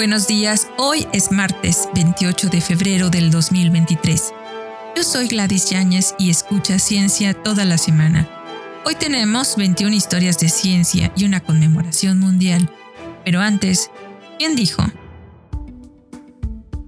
Buenos 0.00 0.26
días, 0.26 0.66
hoy 0.78 1.06
es 1.12 1.30
martes 1.30 1.86
28 1.94 2.48
de 2.48 2.62
febrero 2.62 3.10
del 3.10 3.30
2023. 3.30 4.32
Yo 4.96 5.04
soy 5.04 5.28
Gladys 5.28 5.68
Yáñez 5.68 6.14
y 6.18 6.30
escucha 6.30 6.78
ciencia 6.78 7.34
toda 7.34 7.66
la 7.66 7.76
semana. 7.76 8.26
Hoy 8.86 8.94
tenemos 8.98 9.56
21 9.56 9.94
historias 9.94 10.38
de 10.38 10.48
ciencia 10.48 11.12
y 11.18 11.26
una 11.26 11.40
conmemoración 11.40 12.18
mundial. 12.18 12.72
Pero 13.26 13.42
antes, 13.42 13.90
¿quién 14.38 14.56
dijo? 14.56 14.82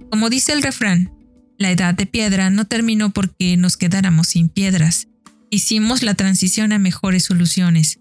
Como 0.09 0.31
dice 0.31 0.53
el 0.53 0.63
refrán, 0.63 1.13
la 1.59 1.69
edad 1.69 1.93
de 1.93 2.07
piedra 2.07 2.49
no 2.49 2.65
terminó 2.65 3.11
porque 3.11 3.57
nos 3.57 3.77
quedáramos 3.77 4.29
sin 4.29 4.49
piedras. 4.49 5.07
Hicimos 5.51 6.01
la 6.01 6.15
transición 6.15 6.73
a 6.73 6.79
mejores 6.79 7.25
soluciones. 7.25 7.99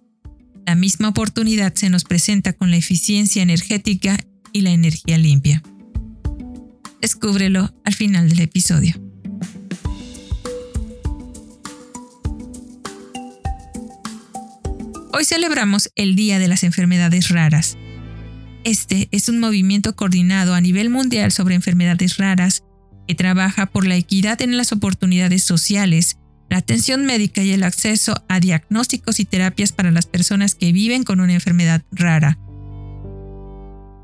La 0.67 0.75
misma 0.75 1.11
oportunidad 1.11 1.75
se 1.75 1.91
nos 1.91 2.05
presenta 2.05 2.55
con 2.55 2.71
la 2.71 2.79
eficiencia 2.79 3.43
energética 3.43 4.17
y 4.53 4.61
la 4.63 4.71
energía 4.71 5.19
limpia. 5.19 5.63
Descúbrelo 7.01 7.75
al 7.85 7.95
final 7.95 8.29
del 8.29 8.41
episodio. 8.41 8.95
Hoy 15.13 15.25
celebramos 15.25 15.91
el 15.95 16.17
Día 16.17 16.39
de 16.39 16.49
las 16.49 16.65
Enfermedades 16.65 17.29
Raras. 17.29 17.77
Este 18.65 19.09
es 19.11 19.29
un 19.29 19.41
movimiento 19.41 19.97
coordinado 19.97 20.55
a 20.55 20.61
nivel 20.61 20.91
mundial 20.91 21.33
sobre 21.33 21.55
enfermedades 21.55 22.17
raras 22.17 22.63
que 23.09 23.15
trabaja 23.15 23.67
por 23.67 23.87
la 23.87 23.97
equidad 23.97 24.41
en 24.41 24.57
las 24.57 24.73
oportunidades 24.73 25.43
sociales, 25.43 26.19
la 26.49 26.59
atención 26.59 27.05
médica 27.05 27.43
y 27.43 27.51
el 27.51 27.65
acceso 27.65 28.25
a 28.29 28.39
diagnósticos 28.39 29.19
y 29.19 29.25
terapias 29.25 29.73
para 29.73 29.91
las 29.91 30.07
personas 30.07 30.55
que 30.55 30.73
viven 30.73 31.03
con 31.03 31.21
una 31.21 31.35
enfermedad 31.35 31.83
rara 31.91 32.39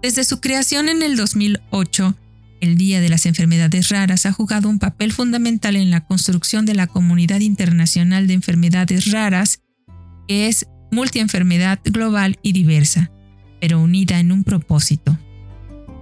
desde 0.02 0.24
su 0.24 0.40
creación 0.40 0.88
en 0.88 1.02
el 1.02 1.16
2008, 1.16 2.14
el 2.60 2.76
Día 2.76 3.00
de 3.00 3.08
las 3.08 3.26
Enfermedades 3.26 3.88
Raras 3.88 4.26
ha 4.26 4.32
jugado 4.32 4.68
un 4.68 4.78
papel 4.78 5.12
fundamental 5.12 5.76
en 5.76 5.90
la 5.90 6.04
construcción 6.04 6.66
de 6.66 6.74
la 6.74 6.86
Comunidad 6.86 7.40
Internacional 7.40 8.26
de 8.26 8.34
Enfermedades 8.34 9.10
Raras, 9.10 9.60
que 10.26 10.48
es 10.48 10.66
multienfermedad 10.90 11.80
global 11.84 12.38
y 12.42 12.52
diversa, 12.52 13.10
pero 13.60 13.80
unida 13.80 14.18
en 14.20 14.32
un 14.32 14.44
propósito. 14.44 15.18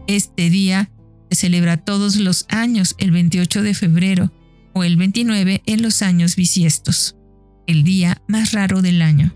Este 0.07 0.51
día 0.51 0.91
se 1.31 1.37
celebra 1.37 1.77
todos 1.77 2.17
los 2.17 2.47
años 2.49 2.95
el 2.99 3.11
28 3.11 3.63
de 3.63 3.75
febrero 3.75 4.33
o 4.73 4.85
el 4.85 4.97
29 4.97 5.63
en 5.67 5.83
los 5.83 6.03
años 6.03 6.37
bisiestos, 6.37 7.17
el 7.67 7.83
día 7.83 8.23
más 8.29 8.53
raro 8.53 8.83
del 8.83 9.03
año. 9.03 9.33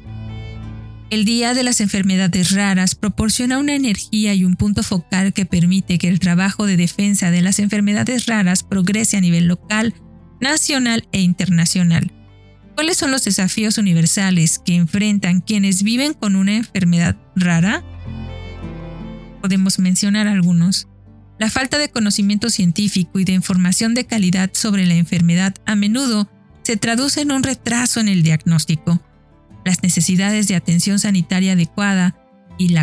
El 1.11 1.25
Día 1.25 1.55
de 1.55 1.65
las 1.65 1.81
Enfermedades 1.81 2.53
Raras 2.53 2.95
proporciona 2.95 3.59
una 3.59 3.75
energía 3.75 4.33
y 4.33 4.45
un 4.45 4.55
punto 4.55 4.85
focal 4.85 5.33
que 5.33 5.45
permite 5.45 5.99
que 5.99 6.07
el 6.07 6.21
trabajo 6.21 6.67
de 6.67 6.77
defensa 6.77 7.33
de 7.33 7.43
las 7.43 7.59
enfermedades 7.59 8.27
raras 8.27 8.63
progrese 8.63 9.17
a 9.17 9.21
nivel 9.21 9.49
local, 9.49 9.93
nacional 10.41 11.09
e 11.11 11.21
internacional. 11.21 12.13
¿Cuáles 12.77 12.97
son 12.97 13.11
los 13.11 13.25
desafíos 13.25 13.77
universales 13.77 14.61
que 14.65 14.77
enfrentan 14.77 15.41
quienes 15.41 15.83
viven 15.83 16.15
con 16.15 16.37
una 16.37 16.55
enfermedad 16.55 17.17
rara? 17.35 17.83
Podemos 19.43 19.81
mencionar 19.81 20.29
algunos. 20.29 20.87
La 21.41 21.51
falta 21.51 21.79
de 21.79 21.91
conocimiento 21.91 22.51
científico 22.51 23.19
y 23.19 23.25
de 23.25 23.33
información 23.33 23.95
de 23.95 24.07
calidad 24.07 24.51
sobre 24.53 24.87
la 24.87 24.95
enfermedad 24.95 25.57
a 25.67 25.75
menudo 25.75 26.31
se 26.63 26.77
traduce 26.77 27.23
en 27.23 27.33
un 27.33 27.43
retraso 27.43 27.99
en 27.99 28.07
el 28.07 28.23
diagnóstico 28.23 29.03
las 29.65 29.83
necesidades 29.83 30.49
de 30.49 30.57
atención 30.57 30.99
sanitaria 30.99 31.53
adecuada 31.53 32.17
y, 32.59 32.75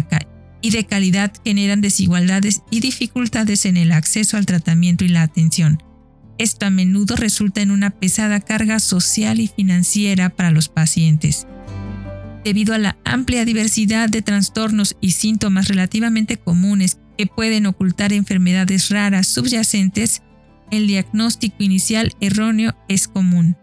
de 0.71 0.85
calidad 0.85 1.31
generan 1.45 1.81
desigualdades 1.81 2.63
y 2.71 2.79
dificultades 2.79 3.65
en 3.65 3.77
el 3.77 3.91
acceso 3.91 4.37
al 4.37 4.45
tratamiento 4.45 5.05
y 5.05 5.09
la 5.09 5.21
atención. 5.21 5.81
Esto 6.37 6.65
a 6.65 6.69
menudo 6.69 7.15
resulta 7.15 7.61
en 7.61 7.71
una 7.71 7.89
pesada 7.89 8.39
carga 8.39 8.79
social 8.79 9.39
y 9.39 9.47
financiera 9.47 10.29
para 10.29 10.51
los 10.51 10.69
pacientes. 10.69 11.47
Debido 12.43 12.73
a 12.73 12.77
la 12.77 12.97
amplia 13.05 13.45
diversidad 13.45 14.09
de 14.09 14.21
trastornos 14.21 14.95
y 15.01 15.11
síntomas 15.11 15.67
relativamente 15.67 16.37
comunes 16.37 16.99
que 17.17 17.27
pueden 17.27 17.65
ocultar 17.65 18.13
enfermedades 18.13 18.89
raras 18.89 19.27
subyacentes, 19.27 20.21
el 20.71 20.87
diagnóstico 20.87 21.63
inicial 21.63 22.13
erróneo 22.19 22.75
es 22.87 23.07
común. 23.07 23.55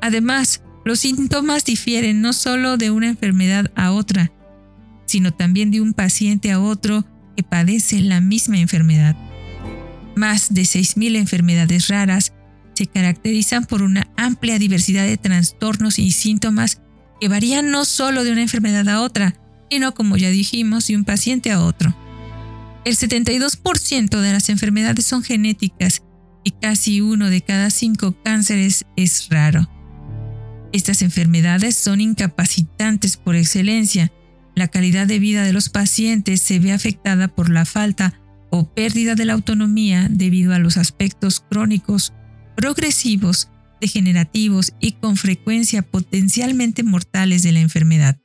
Además, 0.00 0.62
los 0.84 1.00
síntomas 1.00 1.64
difieren 1.64 2.20
no 2.20 2.32
solo 2.32 2.76
de 2.76 2.90
una 2.90 3.08
enfermedad 3.08 3.70
a 3.76 3.92
otra, 3.92 4.32
sino 5.06 5.32
también 5.32 5.70
de 5.70 5.80
un 5.80 5.92
paciente 5.92 6.52
a 6.52 6.60
otro 6.60 7.04
que 7.36 7.42
padece 7.42 8.00
la 8.00 8.20
misma 8.20 8.58
enfermedad. 8.58 9.16
Más 10.16 10.52
de 10.52 10.62
6.000 10.62 11.16
enfermedades 11.16 11.88
raras 11.88 12.32
se 12.74 12.86
caracterizan 12.86 13.64
por 13.64 13.82
una 13.82 14.08
amplia 14.16 14.58
diversidad 14.58 15.06
de 15.06 15.16
trastornos 15.16 15.98
y 15.98 16.10
síntomas 16.10 16.80
que 17.20 17.28
varían 17.28 17.70
no 17.70 17.84
solo 17.84 18.24
de 18.24 18.32
una 18.32 18.42
enfermedad 18.42 18.88
a 18.88 19.00
otra, 19.02 19.36
sino 19.70 19.94
como 19.94 20.16
ya 20.16 20.30
dijimos, 20.30 20.86
de 20.88 20.96
un 20.96 21.04
paciente 21.04 21.52
a 21.52 21.60
otro. 21.62 21.94
El 22.84 22.96
72% 22.96 24.20
de 24.20 24.32
las 24.32 24.48
enfermedades 24.48 25.06
son 25.06 25.22
genéticas 25.22 26.02
y 26.44 26.50
casi 26.50 27.00
uno 27.00 27.30
de 27.30 27.40
cada 27.40 27.70
cinco 27.70 28.16
cánceres 28.24 28.84
es 28.96 29.28
raro. 29.28 29.68
Estas 30.72 31.02
enfermedades 31.02 31.76
son 31.76 32.00
incapacitantes 32.00 33.18
por 33.18 33.36
excelencia. 33.36 34.10
La 34.54 34.68
calidad 34.68 35.06
de 35.06 35.18
vida 35.18 35.44
de 35.44 35.52
los 35.52 35.68
pacientes 35.68 36.40
se 36.40 36.58
ve 36.58 36.72
afectada 36.72 37.28
por 37.28 37.50
la 37.50 37.66
falta 37.66 38.18
o 38.50 38.72
pérdida 38.72 39.14
de 39.14 39.26
la 39.26 39.34
autonomía 39.34 40.08
debido 40.10 40.54
a 40.54 40.58
los 40.58 40.76
aspectos 40.78 41.40
crónicos, 41.40 42.12
progresivos, 42.56 43.48
degenerativos 43.80 44.72
y 44.80 44.92
con 44.92 45.16
frecuencia 45.16 45.82
potencialmente 45.82 46.82
mortales 46.82 47.42
de 47.42 47.52
la 47.52 47.60
enfermedad. 47.60 48.18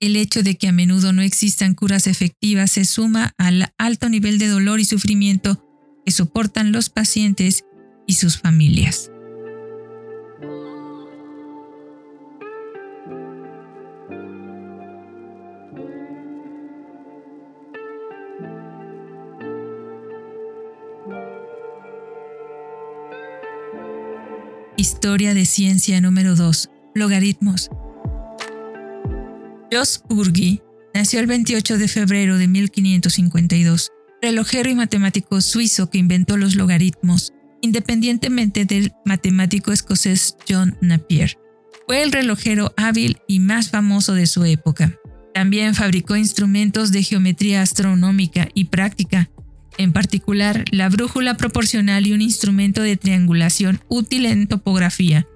El 0.00 0.14
hecho 0.14 0.44
de 0.44 0.56
que 0.56 0.68
a 0.68 0.72
menudo 0.72 1.12
no 1.12 1.22
existan 1.22 1.74
curas 1.74 2.06
efectivas 2.06 2.72
se 2.72 2.84
suma 2.84 3.34
al 3.36 3.72
alto 3.78 4.08
nivel 4.08 4.38
de 4.38 4.46
dolor 4.46 4.78
y 4.78 4.84
sufrimiento 4.84 5.64
que 6.04 6.12
soportan 6.12 6.70
los 6.70 6.88
pacientes 6.90 7.64
y 8.06 8.14
sus 8.14 8.38
familias. 8.38 9.10
Historia 24.90 25.34
de 25.34 25.44
ciencia 25.44 26.00
número 26.00 26.34
2. 26.34 26.70
Logaritmos. 26.94 27.68
Jos 29.70 30.02
Burgi 30.08 30.62
nació 30.94 31.20
el 31.20 31.26
28 31.26 31.76
de 31.76 31.88
febrero 31.88 32.38
de 32.38 32.48
1552, 32.48 33.92
relojero 34.22 34.70
y 34.70 34.74
matemático 34.74 35.42
suizo 35.42 35.90
que 35.90 35.98
inventó 35.98 36.38
los 36.38 36.54
logaritmos, 36.54 37.34
independientemente 37.60 38.64
del 38.64 38.92
matemático 39.04 39.72
escocés 39.72 40.38
John 40.48 40.78
Napier. 40.80 41.36
Fue 41.86 42.02
el 42.02 42.10
relojero 42.10 42.72
hábil 42.78 43.18
y 43.28 43.40
más 43.40 43.68
famoso 43.68 44.14
de 44.14 44.26
su 44.26 44.42
época. 44.46 44.98
También 45.34 45.74
fabricó 45.74 46.16
instrumentos 46.16 46.92
de 46.92 47.02
geometría 47.02 47.60
astronómica 47.60 48.48
y 48.54 48.64
práctica, 48.64 49.28
en 49.78 49.92
particular 49.92 50.64
la 50.70 50.88
brújula 50.88 51.36
proporcional 51.36 52.06
y 52.06 52.12
un 52.12 52.20
instrumento 52.20 52.82
de 52.82 52.96
triangulación 52.96 53.80
útil 53.88 54.26
en 54.26 54.46
topografía. 54.46 55.26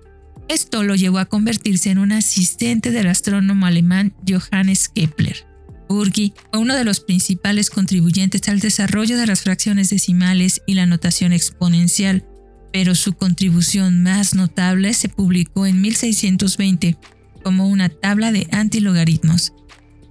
Esto 0.49 0.83
lo 0.83 0.97
llevó 0.97 1.19
a 1.19 1.27
convertirse 1.27 1.91
en 1.91 1.99
un 1.99 2.13
asistente 2.13 2.91
del 2.91 3.07
astrónomo 3.07 3.65
alemán 3.65 4.13
Johannes 4.29 4.89
Kepler. 4.89 5.47
Burgi 5.89 6.35
fue 6.51 6.61
uno 6.61 6.75
de 6.75 6.85
los 6.85 7.01
principales 7.01 7.71
contribuyentes 7.71 8.49
al 8.49 8.61
desarrollo 8.61 9.17
de 9.17 9.27
las 9.27 9.43
fracciones 9.43 9.91
decimales 9.91 10.61
y 10.67 10.75
la 10.75 10.87
notación 10.87 11.33
exponencial, 11.33 12.25
pero 12.73 12.95
su 12.95 13.13
contribución 13.13 14.03
más 14.03 14.35
notable 14.35 14.95
se 14.95 15.09
publicó 15.09 15.67
en 15.67 15.81
1620 15.81 16.97
como 17.43 17.69
una 17.69 17.89
tabla 17.89 18.33
de 18.33 18.49
antilogaritmos. 18.51 19.53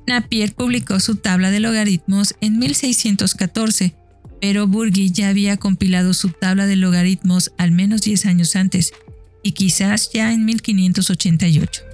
Napier 0.07 0.53
publicó 0.53 0.99
su 0.99 1.15
tabla 1.15 1.51
de 1.51 1.59
logaritmos 1.59 2.35
en 2.41 2.59
1614 2.59 3.95
pero 4.41 4.67
Burgi 4.67 5.11
ya 5.11 5.29
había 5.29 5.55
compilado 5.57 6.13
su 6.13 6.29
tabla 6.29 6.65
de 6.65 6.75
logaritmos 6.75 7.51
al 7.57 7.71
menos 7.71 8.01
10 8.01 8.25
años 8.25 8.55
antes, 8.55 8.91
y 9.43 9.53
quizás 9.53 10.11
ya 10.11 10.33
en 10.33 10.45
1588. 10.45 11.90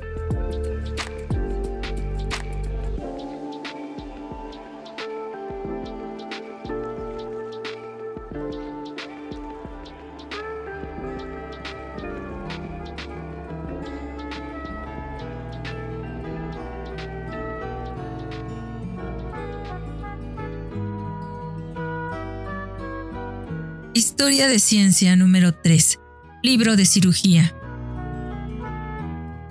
De 24.38 24.60
ciencia 24.60 25.16
número 25.16 25.51
3. 25.51 26.00
Libro 26.44 26.75
de 26.75 26.86
cirugía. 26.86 27.56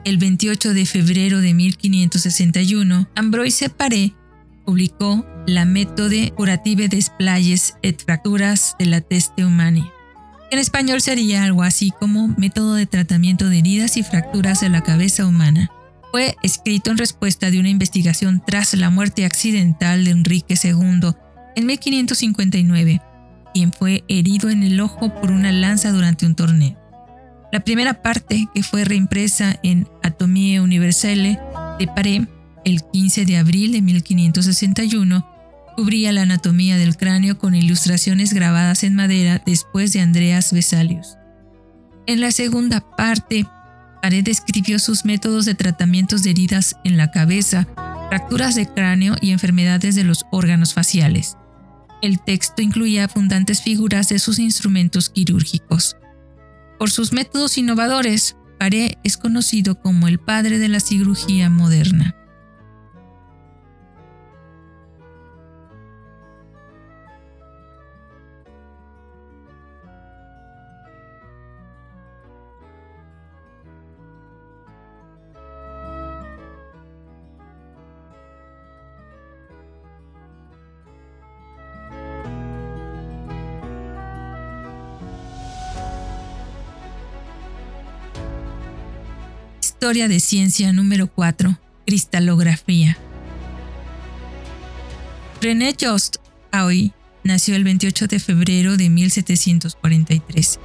El 0.04 0.16
28 0.16 0.74
de 0.74 0.86
febrero 0.86 1.40
de 1.40 1.54
1561, 1.54 3.08
Ambroise 3.16 3.68
Paré 3.68 4.14
publicó 4.64 5.26
La 5.48 5.64
méthode 5.64 6.32
curative 6.36 6.88
des 6.88 7.10
playes 7.10 7.74
et 7.82 8.00
fracturas 8.00 8.76
de 8.78 8.86
la 8.86 9.00
teste 9.00 9.44
humani. 9.44 9.84
En 10.52 10.60
español 10.60 11.00
sería 11.00 11.42
algo 11.42 11.64
así 11.64 11.90
como 11.90 12.28
Método 12.38 12.74
de 12.74 12.86
tratamiento 12.86 13.48
de 13.48 13.58
heridas 13.58 13.96
y 13.96 14.04
fracturas 14.04 14.60
de 14.60 14.68
la 14.68 14.82
cabeza 14.82 15.26
humana. 15.26 15.68
Fue 16.12 16.36
escrito 16.44 16.92
en 16.92 16.98
respuesta 16.98 17.50
de 17.50 17.58
una 17.58 17.70
investigación 17.70 18.40
tras 18.46 18.72
la 18.74 18.90
muerte 18.90 19.24
accidental 19.24 20.04
de 20.04 20.12
Enrique 20.12 20.54
II 20.62 21.10
en 21.56 21.66
1559 21.66 23.02
quien 23.56 23.72
fue 23.72 24.04
herido 24.06 24.50
en 24.50 24.62
el 24.62 24.78
ojo 24.80 25.14
por 25.14 25.30
una 25.30 25.50
lanza 25.50 25.90
durante 25.90 26.26
un 26.26 26.34
torneo. 26.34 26.76
La 27.50 27.60
primera 27.60 28.02
parte, 28.02 28.48
que 28.54 28.62
fue 28.62 28.84
reimpresa 28.84 29.58
en 29.62 29.88
Atomie 30.02 30.60
Universelle 30.60 31.40
de 31.78 31.86
Paré 31.86 32.28
el 32.66 32.82
15 32.92 33.24
de 33.24 33.38
abril 33.38 33.72
de 33.72 33.80
1561, 33.80 35.26
cubría 35.74 36.12
la 36.12 36.22
anatomía 36.22 36.76
del 36.76 36.98
cráneo 36.98 37.38
con 37.38 37.54
ilustraciones 37.54 38.34
grabadas 38.34 38.84
en 38.84 38.94
madera 38.94 39.40
después 39.46 39.94
de 39.94 40.00
Andreas 40.00 40.52
Vesalius. 40.52 41.16
En 42.06 42.20
la 42.20 42.32
segunda 42.32 42.82
parte, 42.82 43.46
Paré 44.02 44.22
describió 44.22 44.78
sus 44.78 45.06
métodos 45.06 45.46
de 45.46 45.54
tratamientos 45.54 46.22
de 46.24 46.32
heridas 46.32 46.76
en 46.84 46.98
la 46.98 47.10
cabeza, 47.10 47.66
fracturas 48.10 48.54
de 48.54 48.66
cráneo 48.66 49.16
y 49.22 49.30
enfermedades 49.30 49.94
de 49.94 50.04
los 50.04 50.26
órganos 50.30 50.74
faciales. 50.74 51.38
El 52.02 52.20
texto 52.22 52.62
incluía 52.62 53.04
abundantes 53.04 53.62
figuras 53.62 54.08
de 54.08 54.18
sus 54.18 54.38
instrumentos 54.38 55.10
quirúrgicos. 55.10 55.96
Por 56.78 56.90
sus 56.90 57.12
métodos 57.12 57.56
innovadores, 57.58 58.36
Paré 58.58 58.98
es 59.04 59.16
conocido 59.16 59.80
como 59.80 60.08
el 60.08 60.18
padre 60.18 60.58
de 60.58 60.68
la 60.68 60.80
cirugía 60.80 61.50
moderna. 61.50 62.14
Historia 89.78 90.08
de 90.08 90.20
ciencia 90.20 90.72
número 90.72 91.06
4. 91.06 91.60
Cristalografía. 91.84 92.96
René 95.42 95.76
Jost 95.78 96.16
Hauy 96.50 96.94
nació 97.24 97.56
el 97.56 97.64
28 97.64 98.06
de 98.06 98.18
febrero 98.18 98.78
de 98.78 98.88
1743. 98.88 100.60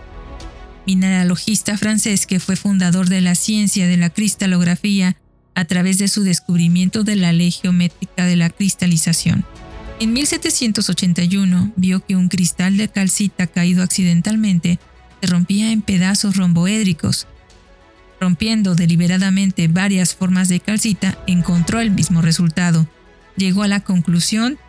Mineralogista 0.87 1.77
francés 1.77 2.25
que 2.25 2.39
fue 2.39 2.55
fundador 2.55 3.09
de 3.09 3.19
la 3.19 3.35
ciencia 3.35 3.85
de 3.85 3.97
la 3.97 4.11
cristalografía 4.11 5.17
a 5.55 5.65
través 5.65 5.97
de 5.97 6.07
su 6.07 6.23
descubrimiento 6.23 7.03
de 7.03 7.17
la 7.17 7.33
ley 7.33 7.51
geométrica 7.51 8.25
de 8.25 8.37
la 8.37 8.49
cristalización. 8.49 9.43
En 9.99 10.13
1781 10.13 11.73
vio 11.75 11.99
que 11.99 12.15
un 12.15 12.29
cristal 12.29 12.77
de 12.77 12.87
calcita 12.87 13.45
caído 13.45 13.83
accidentalmente 13.83 14.79
se 15.19 15.27
rompía 15.27 15.73
en 15.73 15.81
pedazos 15.81 16.37
romboédricos 16.37 17.27
rompiendo 18.21 18.75
deliberadamente 18.75 19.67
varias 19.67 20.15
formas 20.15 20.47
de 20.47 20.59
calcita, 20.59 21.17
encontró 21.25 21.79
el 21.79 21.89
mismo 21.89 22.21
resultado. 22.21 22.87
Llegó 23.35 23.63
a 23.63 23.67
la 23.67 23.79
conclusión 23.79 24.59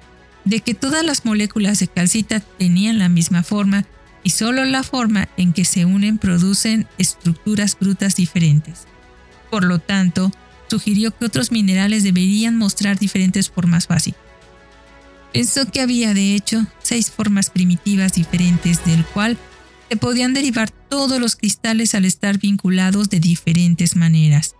de 0.46 0.60
que 0.60 0.72
todas 0.74 1.04
las 1.04 1.26
moléculas 1.26 1.78
de 1.78 1.86
calcita 1.86 2.40
tenían 2.40 2.98
la 2.98 3.10
misma 3.10 3.42
forma 3.42 3.84
y 4.24 4.30
solo 4.30 4.64
la 4.64 4.82
forma 4.82 5.28
en 5.36 5.52
que 5.52 5.66
se 5.66 5.84
unen 5.84 6.16
producen 6.16 6.86
estructuras 6.96 7.76
brutas 7.78 8.16
diferentes. 8.16 8.86
Por 9.50 9.64
lo 9.64 9.78
tanto, 9.78 10.32
sugirió 10.68 11.14
que 11.14 11.26
otros 11.26 11.52
minerales 11.52 12.04
deberían 12.04 12.56
mostrar 12.56 12.98
diferentes 12.98 13.50
formas 13.50 13.86
básicas. 13.86 14.22
Pensó 15.34 15.66
que 15.66 15.82
había 15.82 16.14
de 16.14 16.34
hecho 16.34 16.66
seis 16.82 17.10
formas 17.10 17.50
primitivas 17.50 18.14
diferentes 18.14 18.82
del 18.86 19.04
cual 19.04 19.36
se 19.90 19.96
podían 19.96 20.32
derivar 20.32 20.70
todos 20.92 21.18
los 21.18 21.36
cristales 21.36 21.94
al 21.94 22.04
estar 22.04 22.36
vinculados 22.36 23.08
de 23.08 23.18
diferentes 23.18 23.96
maneras. 23.96 24.56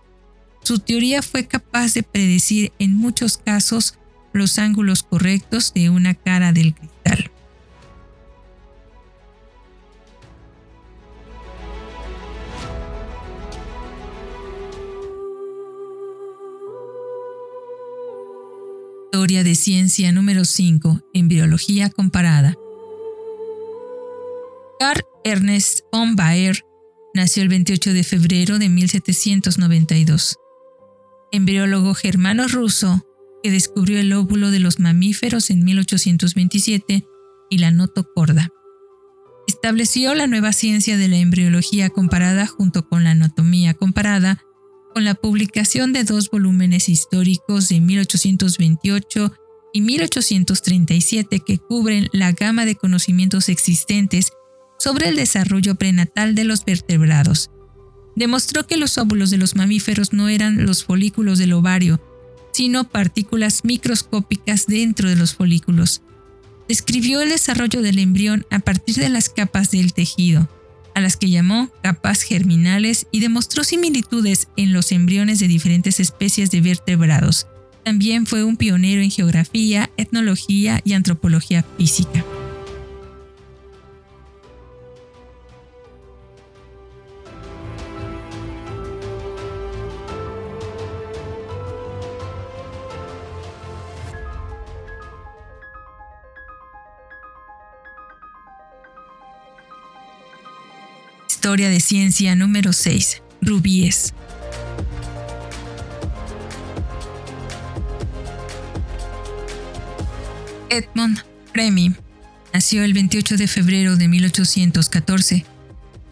Su 0.63 0.79
teoría 0.79 1.21
fue 1.21 1.45
capaz 1.45 1.93
de 1.93 2.01
predecir 2.01 2.71
en 2.79 2.95
muchos 2.95 3.37
casos 3.37 3.99
los 4.33 4.57
ángulos 4.57 5.03
correctos 5.03 5.75
de 5.75 5.91
una 5.91 6.15
cara 6.15 6.51
del 6.51 6.73
cristal. 6.73 7.29
Historia 19.11 19.43
de 19.43 19.53
ciencia 19.53 20.11
número 20.11 20.45
5 20.45 20.99
en 21.13 21.27
biología 21.27 21.91
comparada. 21.91 22.55
Ernest 25.23 25.81
von 25.91 26.15
Baer 26.15 26.65
nació 27.13 27.43
el 27.43 27.49
28 27.49 27.93
de 27.93 28.03
febrero 28.03 28.59
de 28.59 28.69
1792. 28.69 30.37
Embriólogo 31.31 31.93
germano-ruso 31.93 33.05
que 33.41 33.51
descubrió 33.51 33.99
el 33.99 34.13
óvulo 34.13 34.51
de 34.51 34.59
los 34.59 34.79
mamíferos 34.79 35.49
en 35.49 35.63
1827 35.63 37.05
y 37.49 37.57
la 37.57 37.71
notocorda. 37.71 38.49
Estableció 39.47 40.15
la 40.15 40.27
nueva 40.27 40.53
ciencia 40.53 40.97
de 40.97 41.07
la 41.07 41.17
embriología 41.17 41.89
comparada 41.89 42.47
junto 42.47 42.87
con 42.87 43.03
la 43.03 43.11
anatomía 43.11 43.73
comparada 43.73 44.43
con 44.93 45.03
la 45.03 45.15
publicación 45.15 45.91
de 45.91 46.03
dos 46.03 46.29
volúmenes 46.29 46.87
históricos 46.87 47.67
de 47.67 47.81
1828 47.81 49.33
y 49.73 49.81
1837 49.81 51.41
que 51.45 51.57
cubren 51.57 52.07
la 52.13 52.31
gama 52.31 52.65
de 52.65 52.75
conocimientos 52.75 53.49
existentes 53.49 54.31
sobre 54.83 55.07
el 55.07 55.15
desarrollo 55.15 55.75
prenatal 55.75 56.35
de 56.35 56.43
los 56.43 56.65
vertebrados. 56.65 57.49
Demostró 58.17 58.67
que 58.67 58.75
los 58.75 58.97
óvulos 58.97 59.29
de 59.29 59.37
los 59.37 59.55
mamíferos 59.55 60.11
no 60.11 60.27
eran 60.27 60.65
los 60.65 60.83
folículos 60.83 61.39
del 61.39 61.53
ovario, 61.53 62.01
sino 62.51 62.89
partículas 62.89 63.63
microscópicas 63.63 64.67
dentro 64.67 65.07
de 65.07 65.15
los 65.15 65.35
folículos. 65.35 66.01
Describió 66.67 67.21
el 67.21 67.29
desarrollo 67.29 67.81
del 67.81 67.97
embrión 67.97 68.45
a 68.49 68.59
partir 68.59 68.95
de 68.95 69.07
las 69.07 69.29
capas 69.29 69.71
del 69.71 69.93
tejido, 69.93 70.49
a 70.95 70.99
las 70.99 71.15
que 71.15 71.29
llamó 71.29 71.71
capas 71.81 72.21
germinales 72.21 73.07
y 73.09 73.21
demostró 73.21 73.63
similitudes 73.63 74.49
en 74.57 74.73
los 74.73 74.91
embriones 74.91 75.39
de 75.39 75.47
diferentes 75.47 76.01
especies 76.01 76.51
de 76.51 76.59
vertebrados. 76.59 77.47
También 77.85 78.25
fue 78.25 78.43
un 78.43 78.57
pionero 78.57 79.01
en 79.01 79.11
geografía, 79.11 79.89
etnología 79.95 80.81
y 80.83 80.91
antropología 80.91 81.65
física. 81.77 82.25
Historia 101.43 101.69
de 101.69 101.81
Ciencia 101.81 102.37
número 102.37 102.71
6. 102.71 103.21
Rubíes. 103.41 104.13
Edmond 110.69 111.19
Remy 111.53 111.95
nació 112.53 112.85
el 112.85 112.93
28 112.93 113.35
de 113.35 113.49
febrero 113.49 113.97
de 113.97 114.07
1814, 114.07 115.45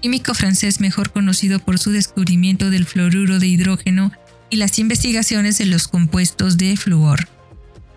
químico 0.02 0.34
francés 0.34 0.82
mejor 0.82 1.14
conocido 1.14 1.60
por 1.60 1.80
su 1.80 1.94
descubrimiento 1.94 2.70
del 2.70 2.86
fluoruro 2.86 3.40
de 3.40 3.48
hidrógeno 3.48 4.12
y 4.50 4.58
las 4.58 4.80
investigaciones 4.80 5.58
de 5.58 5.68
los 5.68 5.88
compuestos 5.88 6.58
de 6.58 6.76
flúor. 6.76 7.30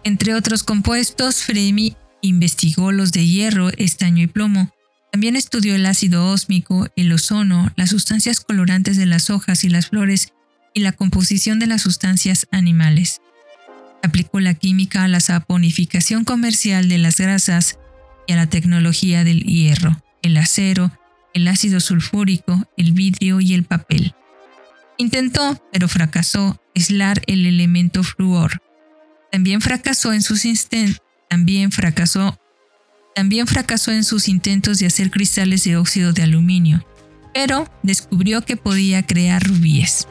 Entre 0.04 0.34
otros 0.36 0.62
compuestos, 0.62 1.42
Fremy 1.42 1.96
investigó 2.20 2.92
los 2.92 3.10
de 3.10 3.26
hierro, 3.26 3.70
estaño 3.70 4.22
y 4.22 4.28
plomo, 4.28 4.72
también 5.14 5.36
estudió 5.36 5.76
el 5.76 5.86
ácido 5.86 6.26
ósmico, 6.26 6.88
el 6.96 7.12
ozono, 7.12 7.72
las 7.76 7.90
sustancias 7.90 8.40
colorantes 8.40 8.96
de 8.96 9.06
las 9.06 9.30
hojas 9.30 9.62
y 9.62 9.68
las 9.68 9.90
flores 9.90 10.32
y 10.74 10.80
la 10.80 10.90
composición 10.90 11.60
de 11.60 11.68
las 11.68 11.82
sustancias 11.82 12.48
animales. 12.50 13.20
Aplicó 14.02 14.40
la 14.40 14.54
química 14.54 15.04
a 15.04 15.08
la 15.08 15.20
saponificación 15.20 16.24
comercial 16.24 16.88
de 16.88 16.98
las 16.98 17.18
grasas 17.18 17.78
y 18.26 18.32
a 18.32 18.36
la 18.36 18.48
tecnología 18.48 19.22
del 19.22 19.44
hierro, 19.44 20.02
el 20.22 20.36
acero, 20.36 20.90
el 21.32 21.46
ácido 21.46 21.78
sulfúrico, 21.78 22.68
el 22.76 22.90
vidrio 22.90 23.40
y 23.40 23.54
el 23.54 23.62
papel. 23.62 24.16
Intentó, 24.98 25.64
pero 25.72 25.86
fracasó, 25.86 26.60
aislar 26.74 27.22
el 27.28 27.46
elemento 27.46 28.02
flúor. 28.02 28.60
También 29.30 29.60
fracasó 29.60 30.12
en 30.12 30.22
sus 30.22 30.44
también 31.28 31.70
fracasó 31.70 32.36
también 33.14 33.46
fracasó 33.46 33.92
en 33.92 34.04
sus 34.04 34.28
intentos 34.28 34.80
de 34.80 34.86
hacer 34.86 35.10
cristales 35.10 35.64
de 35.64 35.76
óxido 35.76 36.12
de 36.12 36.22
aluminio, 36.22 36.84
pero 37.32 37.68
descubrió 37.82 38.42
que 38.42 38.56
podía 38.56 39.06
crear 39.06 39.42
rubíes. 39.42 40.08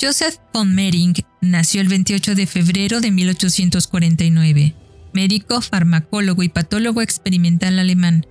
Joseph 0.00 0.36
von 0.52 0.74
Mering 0.74 1.14
nació 1.50 1.80
el 1.80 1.88
28 1.88 2.34
de 2.34 2.46
febrero 2.46 3.00
de 3.00 3.10
1849, 3.10 4.74
médico, 5.12 5.60
farmacólogo 5.60 6.42
y 6.42 6.48
patólogo 6.48 7.02
experimental 7.02 7.78
alemán, 7.78 8.26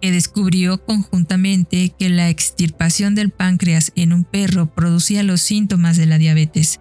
que 0.00 0.10
descubrió 0.10 0.84
conjuntamente 0.84 1.94
que 1.98 2.08
la 2.08 2.28
extirpación 2.28 3.14
del 3.14 3.30
páncreas 3.30 3.92
en 3.94 4.12
un 4.12 4.24
perro 4.24 4.66
producía 4.66 5.22
los 5.22 5.40
síntomas 5.40 5.96
de 5.96 6.06
la 6.06 6.18
diabetes. 6.18 6.80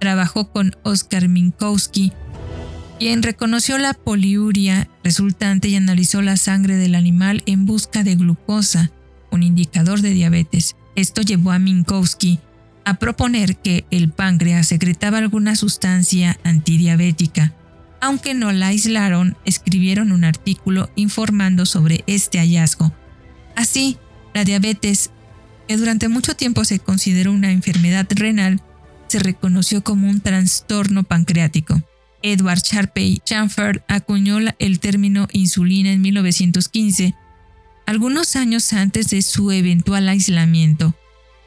Trabajó 0.00 0.52
con 0.52 0.76
Oskar 0.82 1.28
Minkowski, 1.28 2.12
quien 2.98 3.22
reconoció 3.22 3.78
la 3.78 3.94
poliuria 3.94 4.88
resultante 5.02 5.68
y 5.68 5.76
analizó 5.76 6.22
la 6.22 6.36
sangre 6.36 6.76
del 6.76 6.94
animal 6.94 7.42
en 7.46 7.66
busca 7.66 8.04
de 8.04 8.16
glucosa, 8.16 8.92
un 9.30 9.42
indicador 9.42 10.02
de 10.02 10.10
diabetes. 10.10 10.76
Esto 10.94 11.22
llevó 11.22 11.52
a 11.52 11.58
Minkowski 11.58 12.38
a 12.84 12.94
proponer 12.94 13.56
que 13.56 13.84
el 13.90 14.10
páncreas 14.10 14.68
secretaba 14.68 15.18
alguna 15.18 15.56
sustancia 15.56 16.38
antidiabética. 16.44 17.54
Aunque 18.00 18.34
no 18.34 18.50
la 18.52 18.68
aislaron, 18.68 19.36
escribieron 19.44 20.10
un 20.10 20.24
artículo 20.24 20.90
informando 20.96 21.66
sobre 21.66 22.02
este 22.06 22.38
hallazgo. 22.38 22.92
Así, 23.54 23.98
la 24.34 24.44
diabetes, 24.44 25.10
que 25.68 25.76
durante 25.76 26.08
mucho 26.08 26.34
tiempo 26.34 26.64
se 26.64 26.80
consideró 26.80 27.32
una 27.32 27.52
enfermedad 27.52 28.06
renal, 28.10 28.60
se 29.06 29.18
reconoció 29.18 29.84
como 29.84 30.08
un 30.08 30.20
trastorno 30.20 31.04
pancreático. 31.04 31.82
Edward 32.22 32.62
Sharpey 32.62 33.20
Chamford 33.24 33.82
acuñó 33.88 34.38
el 34.58 34.80
término 34.80 35.28
insulina 35.32 35.92
en 35.92 36.00
1915, 36.00 37.14
algunos 37.86 38.36
años 38.36 38.72
antes 38.72 39.10
de 39.10 39.22
su 39.22 39.50
eventual 39.50 40.08
aislamiento. 40.08 40.94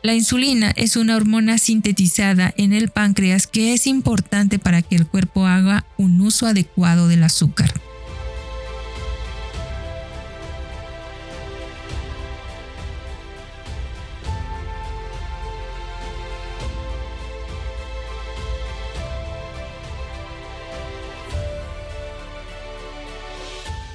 La 0.05 0.13
insulina 0.13 0.71
es 0.75 0.97
una 0.97 1.15
hormona 1.15 1.57
sintetizada 1.57 2.53
en 2.57 2.74
el 2.74 2.89
páncreas 2.89 3.47
que 3.47 3.74
es 3.74 3.88
importante 3.88 4.59
para 4.59 4.83
que 4.83 4.95
el 4.95 5.07
cuerpo 5.07 5.47
haga 5.47 5.83
un 5.97 6.21
uso 6.21 6.45
adecuado 6.45 7.07
del 7.07 7.24
azúcar. 7.24 7.74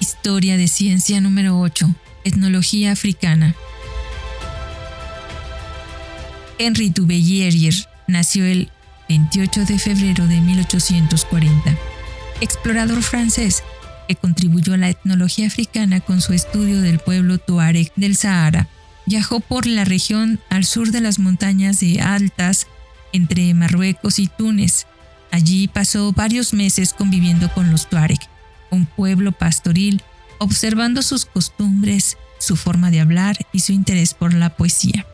Historia 0.01 0.57
de 0.57 0.67
ciencia 0.67 1.21
número 1.21 1.61
8. 1.61 1.89
Etnología 2.25 2.91
africana. 2.91 3.55
Henri 6.61 6.91
Dubeyerier 6.91 7.75
nació 8.07 8.45
el 8.45 8.71
28 9.09 9.65
de 9.65 9.79
febrero 9.79 10.27
de 10.27 10.43
1840. 10.43 11.75
Explorador 12.43 13.03
francés 13.03 13.63
que 14.07 14.15
contribuyó 14.15 14.75
a 14.75 14.77
la 14.77 14.91
etnología 14.91 15.47
africana 15.47 16.01
con 16.01 16.21
su 16.21 16.35
estudio 16.35 16.83
del 16.83 16.99
pueblo 16.99 17.39
tuareg 17.39 17.91
del 17.97 18.15
Sahara. 18.15 18.69
Viajó 19.07 19.41
por 19.41 19.67
la 19.67 19.87
región 19.87 20.39
al 20.51 20.67
sur 20.67 20.91
de 20.91 21.01
las 21.01 21.19
montañas 21.19 21.81
de 21.81 22.03
Altas, 22.03 22.67
entre 23.15 23.55
Marruecos 23.55 24.19
y 24.19 24.27
Túnez. 24.27 24.87
Allí 25.31 25.67
pasó 25.67 26.13
varios 26.13 26.53
meses 26.53 26.93
conviviendo 26.93 27.51
con 27.55 27.71
los 27.71 27.89
tuareg, 27.89 28.21
un 28.71 28.85
pueblo 28.85 29.33
pastoril, 29.33 30.03
observando 30.39 31.01
sus 31.01 31.25
costumbres, 31.25 32.19
su 32.39 32.55
forma 32.55 32.91
de 32.91 33.01
hablar 33.01 33.39
y 33.51 33.61
su 33.61 33.73
interés 33.73 34.13
por 34.13 34.35
la 34.35 34.57
poesía. 34.57 35.07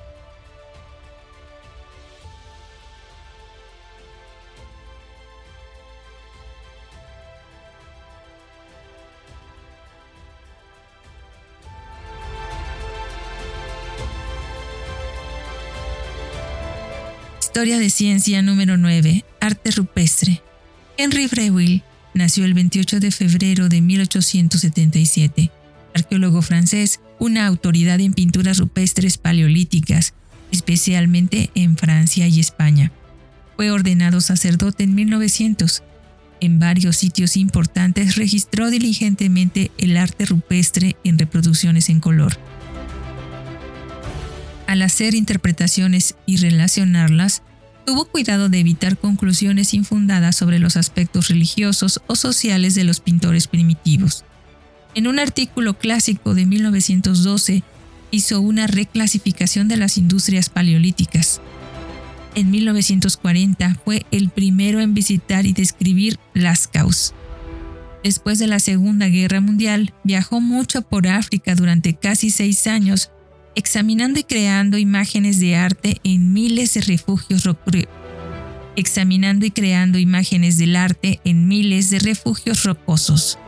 Historia 17.57 17.79
de 17.79 17.89
ciencia 17.89 18.43
número 18.43 18.77
9. 18.77 19.25
Arte 19.41 19.71
rupestre. 19.71 20.43
Henry 20.99 21.27
Breuil 21.27 21.83
nació 22.13 22.45
el 22.45 22.53
28 22.53 23.01
de 23.01 23.11
febrero 23.11 23.71
de 23.71 23.81
1877. 23.81 25.51
Arqueólogo 25.95 26.43
francés, 26.43 27.01
una 27.19 27.47
autoridad 27.47 27.99
en 28.01 28.13
pinturas 28.13 28.59
rupestres 28.59 29.17
paleolíticas, 29.17 30.13
especialmente 30.53 31.49
en 31.55 31.79
Francia 31.79 32.29
y 32.29 32.41
España. 32.41 32.93
Fue 33.57 33.71
ordenado 33.71 34.21
sacerdote 34.21 34.85
en 34.85 34.95
1900. 34.95 35.83
En 36.41 36.59
varios 36.59 36.99
sitios 36.99 37.39
importantes 37.39 38.17
registró 38.17 38.69
diligentemente 38.69 39.71
el 39.79 39.97
arte 39.97 40.27
rupestre 40.27 40.97
en 41.05 41.19
reproducciones 41.19 41.89
en 41.89 42.01
color. 42.01 42.37
Al 44.67 44.83
hacer 44.83 45.15
interpretaciones 45.15 46.17
y 46.27 46.37
relacionarlas, 46.37 47.43
tuvo 47.87 48.05
cuidado 48.05 48.49
de 48.49 48.59
evitar 48.59 48.99
conclusiones 48.99 49.73
infundadas 49.73 50.35
sobre 50.35 50.59
los 50.59 50.76
aspectos 50.76 51.28
religiosos 51.28 52.02
o 52.09 52.16
sociales 52.16 52.75
de 52.75 52.85
los 52.85 53.00
pintores 53.00 53.47
primitivos. 53.47 54.25
En 54.95 55.07
un 55.07 55.21
artículo 55.21 55.78
clásico 55.78 56.35
de 56.35 56.47
1912, 56.47 57.62
hizo 58.11 58.40
una 58.40 58.66
reclasificación 58.66 59.69
de 59.69 59.76
las 59.76 59.99
industrias 59.99 60.49
paleolíticas. 60.49 61.40
En 62.35 62.50
1940 62.50 63.76
fue 63.85 64.05
el 64.11 64.31
primero 64.31 64.81
en 64.81 64.93
visitar 64.93 65.47
y 65.47 65.52
describir 65.52 66.19
Lascaux. 66.35 67.14
Después 68.02 68.38
de 68.38 68.49
la 68.49 68.59
Segunda 68.59 69.07
Guerra 69.07 69.40
Mundial, 69.40 69.95
viajó 70.02 70.40
mucho 70.40 70.83
por 70.83 71.07
África 71.07 71.55
durante 71.55 71.95
casi 71.95 72.31
seis 72.31 72.66
años 72.66 73.11
examinando 73.57 74.21
y 74.21 74.23
creando 74.23 74.77
imágenes 74.77 75.41
de 75.41 75.57
arte 75.57 75.99
en 76.05 76.35
miles 76.35 76.75
de 76.75 76.83
refugios 76.83 77.45
examinando 78.77 79.47
y 79.47 79.51
creando 79.51 79.99
imágenes 79.99 80.59
del 80.59 80.77
arte 80.77 81.21
en 81.25 81.49
miles 81.49 81.89
de 81.89 81.99
refugios 81.99 82.65
rocosos. 82.65 83.39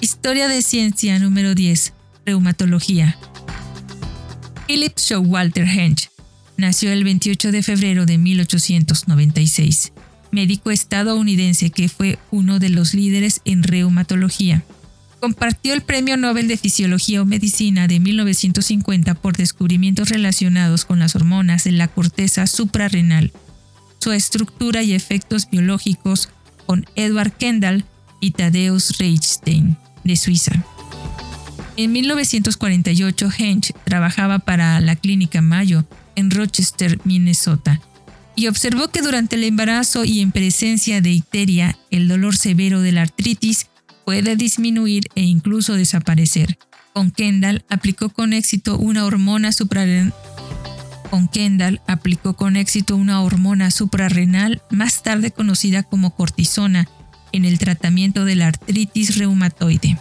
Historia 0.00 0.46
de 0.46 0.62
ciencia 0.62 1.18
número 1.18 1.56
10. 1.56 1.92
Reumatología. 2.24 3.18
Philip 4.68 4.96
Showalter 4.96 5.66
Hench 5.66 6.08
Nació 6.58 6.90
el 6.90 7.04
28 7.04 7.52
de 7.52 7.62
febrero 7.62 8.04
de 8.04 8.18
1896, 8.18 9.92
médico 10.32 10.72
estadounidense 10.72 11.70
que 11.70 11.88
fue 11.88 12.18
uno 12.32 12.58
de 12.58 12.68
los 12.68 12.94
líderes 12.94 13.42
en 13.44 13.62
reumatología. 13.62 14.64
Compartió 15.20 15.72
el 15.72 15.82
Premio 15.82 16.16
Nobel 16.16 16.48
de 16.48 16.56
Fisiología 16.56 17.22
o 17.22 17.24
Medicina 17.24 17.86
de 17.86 18.00
1950 18.00 19.14
por 19.14 19.36
descubrimientos 19.36 20.08
relacionados 20.08 20.84
con 20.84 20.98
las 20.98 21.14
hormonas 21.14 21.62
de 21.62 21.70
la 21.70 21.86
corteza 21.86 22.48
suprarrenal, 22.48 23.30
su 24.00 24.10
estructura 24.10 24.82
y 24.82 24.94
efectos 24.94 25.48
biológicos 25.48 26.28
con 26.66 26.86
Edward 26.96 27.30
Kendall 27.34 27.84
y 28.20 28.32
Tadeusz 28.32 28.98
Reichstein, 28.98 29.76
de 30.02 30.16
Suiza. 30.16 30.64
En 31.76 31.92
1948, 31.92 33.30
Hench 33.38 33.72
trabajaba 33.84 34.40
para 34.40 34.80
la 34.80 34.96
Clínica 34.96 35.40
Mayo 35.40 35.86
en 36.18 36.30
Rochester, 36.30 37.00
Minnesota, 37.04 37.80
y 38.36 38.46
observó 38.46 38.88
que 38.88 39.02
durante 39.02 39.36
el 39.36 39.44
embarazo 39.44 40.04
y 40.04 40.20
en 40.20 40.32
presencia 40.32 41.00
de 41.00 41.10
icteria, 41.10 41.78
el 41.90 42.08
dolor 42.08 42.36
severo 42.36 42.80
de 42.80 42.92
la 42.92 43.02
artritis 43.02 43.66
puede 44.04 44.36
disminuir 44.36 45.08
e 45.14 45.22
incluso 45.22 45.74
desaparecer. 45.74 46.58
Con 46.92 47.10
Kendall 47.10 47.64
aplicó 47.68 48.10
con 48.10 48.32
éxito 48.32 48.78
una 48.78 49.04
hormona 49.04 49.52
suprarrenal 49.52 50.14
con 51.10 51.28
Kendall 51.28 51.80
aplicó 51.86 52.34
con 52.34 52.56
éxito 52.56 52.94
una 52.96 53.22
hormona 53.22 53.70
suprarrenal 53.70 54.62
más 54.70 55.02
tarde 55.02 55.30
conocida 55.30 55.82
como 55.82 56.14
cortisona 56.14 56.86
en 57.32 57.44
el 57.44 57.58
tratamiento 57.58 58.24
de 58.24 58.36
la 58.36 58.48
artritis 58.48 59.16
reumatoide. 59.16 59.98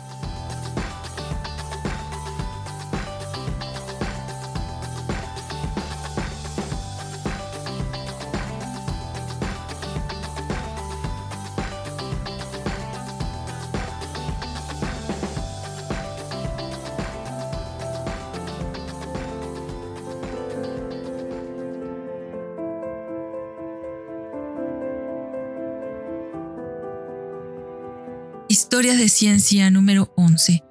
Historia 28.67 28.97
de 28.97 29.07
Ciencia 29.07 29.71
número 29.71 30.11
11. 30.17 30.61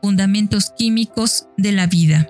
Fundamentos 0.00 0.72
químicos 0.78 1.46
de 1.58 1.72
la 1.72 1.86
vida. 1.86 2.26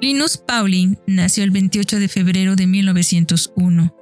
Linus 0.00 0.36
Pauling 0.38 0.98
nació 1.08 1.42
el 1.42 1.50
28 1.50 1.98
de 1.98 2.06
febrero 2.06 2.54
de 2.54 2.68
1901. 2.68 3.92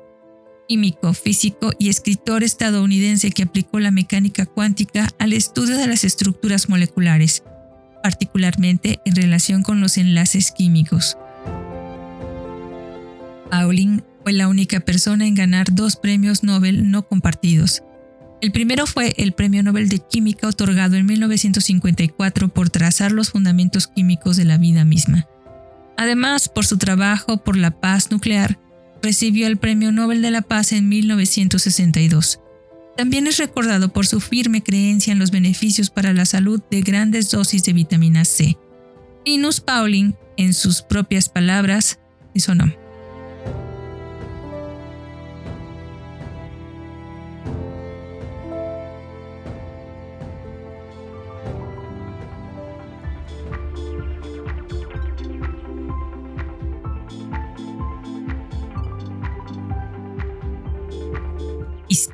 Químico, 0.69 1.15
físico 1.15 1.71
y 1.79 1.89
escritor 1.89 2.43
estadounidense 2.43 3.31
que 3.31 3.45
aplicó 3.45 3.81
la 3.81 3.91
mecánica 3.91 4.45
cuántica 4.45 5.09
al 5.19 5.33
estudio 5.33 5.79
de 5.79 5.87
las 5.87 6.05
estructuras 6.05 6.69
moleculares, 6.69 7.43
particularmente 8.03 9.01
en 9.07 9.17
relación 9.17 9.63
con 9.63 9.81
los 9.81 9.97
enlaces 9.97 10.53
químicos. 10.53 11.17
Pauling 13.51 14.03
fue 14.25 14.35
la 14.35 14.47
única 14.47 14.81
persona 14.81 15.27
en 15.27 15.35
ganar 15.35 15.75
dos 15.75 15.97
premios 15.97 16.43
Nobel 16.45 16.91
no 16.91 17.09
compartidos 17.09 17.83
el 18.41 18.53
primero 18.53 18.87
fue 18.87 19.15
el 19.19 19.33
Premio 19.33 19.63
Nobel 19.63 19.89
de 19.89 19.99
Química 19.99 20.49
otorgado 20.49 20.97
en 20.97 21.07
1954 21.07 22.49
por 22.49 22.71
trazar 22.71 23.13
los 23.13 23.31
fundamentos 23.31 23.87
químicos 23.87 24.37
de 24.37 24.45
la 24.45 24.57
vida 24.57 24.85
misma. 24.85 25.27
Además, 25.97 26.49
por 26.49 26.65
su 26.65 26.79
trabajo 26.79 27.45
por 27.45 27.57
la 27.57 27.71
paz 27.81 28.11
nuclear, 28.11 28.59
recibió 29.03 29.47
el 29.47 29.59
Premio 29.59 29.93
Nobel 29.93 30.23
de 30.23 30.31
la 30.31 30.43
Paz 30.43 30.73
en 30.73 30.89
1962. 30.89 32.41
También 32.97 33.27
es 33.27 33.37
recordado 33.37 33.93
por 33.93 34.07
su 34.07 34.21
firme 34.21 34.63
creencia 34.63 35.13
en 35.13 35.19
los 35.19 35.31
beneficios 35.31 35.91
para 35.91 36.13
la 36.13 36.25
salud 36.25 36.61
de 36.71 36.81
grandes 36.81 37.31
dosis 37.31 37.65
de 37.65 37.73
vitamina 37.73 38.25
C. 38.25 38.57
Linus 39.27 39.61
Pauling, 39.61 40.15
en 40.37 40.55
sus 40.55 40.83
propias 40.83 41.29
palabras, 41.29 41.99
eso 42.35 42.55
no. 42.55 42.80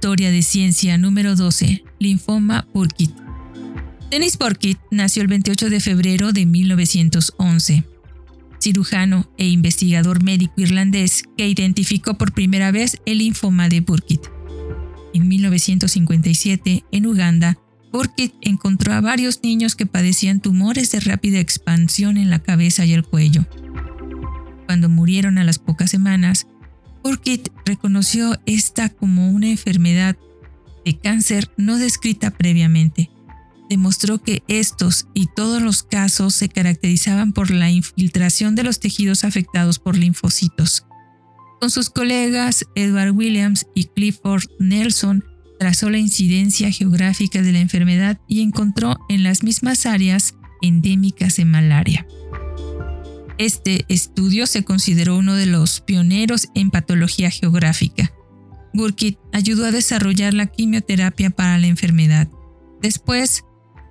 Historia 0.06 0.30
de 0.30 0.42
Ciencia 0.42 0.98
número 0.98 1.34
12, 1.34 1.82
Linfoma 1.98 2.68
Burkitt. 2.72 3.10
Dennis 4.08 4.38
Burkitt 4.38 4.78
nació 4.92 5.22
el 5.22 5.26
28 5.26 5.68
de 5.68 5.80
febrero 5.80 6.32
de 6.32 6.46
1911. 6.46 7.84
Cirujano 8.60 9.28
e 9.36 9.48
investigador 9.48 10.22
médico 10.22 10.54
irlandés 10.58 11.24
que 11.36 11.48
identificó 11.48 12.14
por 12.14 12.32
primera 12.32 12.70
vez 12.70 12.98
el 13.04 13.18
linfoma 13.18 13.68
de 13.68 13.80
Burkitt. 13.80 14.28
En 15.12 15.26
1957, 15.26 16.84
en 16.92 17.06
Uganda, 17.06 17.58
Burkitt 17.90 18.32
encontró 18.42 18.92
a 18.92 19.00
varios 19.00 19.42
niños 19.42 19.74
que 19.74 19.86
padecían 19.86 20.38
tumores 20.38 20.92
de 20.92 21.00
rápida 21.00 21.40
expansión 21.40 22.16
en 22.16 22.30
la 22.30 22.38
cabeza 22.38 22.86
y 22.86 22.92
el 22.92 23.02
cuello. 23.02 23.44
Cuando 24.66 24.88
murieron 24.88 25.36
a 25.38 25.42
las 25.42 25.58
pocas 25.58 25.90
semanas, 25.90 26.46
Burkitt 27.06 27.50
reconoció 27.64 28.36
esta 28.46 28.88
como 28.88 29.30
una 29.30 29.48
enfermedad 29.48 30.16
de 30.84 30.98
cáncer 30.98 31.48
no 31.56 31.78
descrita 31.78 32.32
previamente. 32.32 33.10
Demostró 33.70 34.20
que 34.20 34.42
estos 34.48 35.06
y 35.14 35.28
todos 35.28 35.62
los 35.62 35.84
casos 35.84 36.34
se 36.34 36.48
caracterizaban 36.48 37.32
por 37.32 37.52
la 37.52 37.70
infiltración 37.70 38.56
de 38.56 38.64
los 38.64 38.80
tejidos 38.80 39.22
afectados 39.22 39.78
por 39.78 39.96
linfocitos. 39.96 40.84
Con 41.60 41.70
sus 41.70 41.90
colegas 41.90 42.64
Edward 42.74 43.12
Williams 43.12 43.68
y 43.72 43.84
Clifford 43.84 44.50
Nelson, 44.58 45.22
trazó 45.60 45.90
la 45.90 45.98
incidencia 45.98 46.72
geográfica 46.72 47.40
de 47.40 47.52
la 47.52 47.60
enfermedad 47.60 48.20
y 48.26 48.40
encontró 48.40 48.96
en 49.08 49.22
las 49.22 49.44
mismas 49.44 49.86
áreas 49.86 50.34
endémicas 50.60 51.36
de 51.36 51.44
malaria. 51.44 52.04
Este 53.38 53.84
estudio 53.88 54.46
se 54.46 54.64
consideró 54.64 55.16
uno 55.16 55.34
de 55.34 55.46
los 55.46 55.80
pioneros 55.80 56.48
en 56.54 56.70
patología 56.70 57.30
geográfica. 57.30 58.12
Burkitt 58.72 59.18
ayudó 59.32 59.66
a 59.66 59.72
desarrollar 59.72 60.32
la 60.32 60.46
quimioterapia 60.46 61.30
para 61.30 61.58
la 61.58 61.66
enfermedad. 61.66 62.28
Después, 62.80 63.44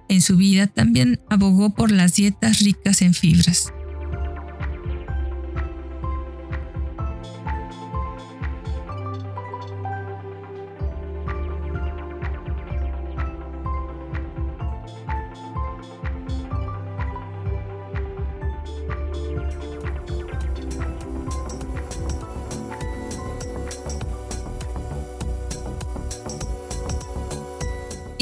en 0.10 0.21
su 0.21 0.38
vida 0.38 0.67
también 0.67 1.19
abogó 1.29 1.73
por 1.75 1.91
las 1.91 2.15
dietas 2.15 2.60
ricas 2.60 3.01
en 3.01 3.13
fibras. 3.13 3.71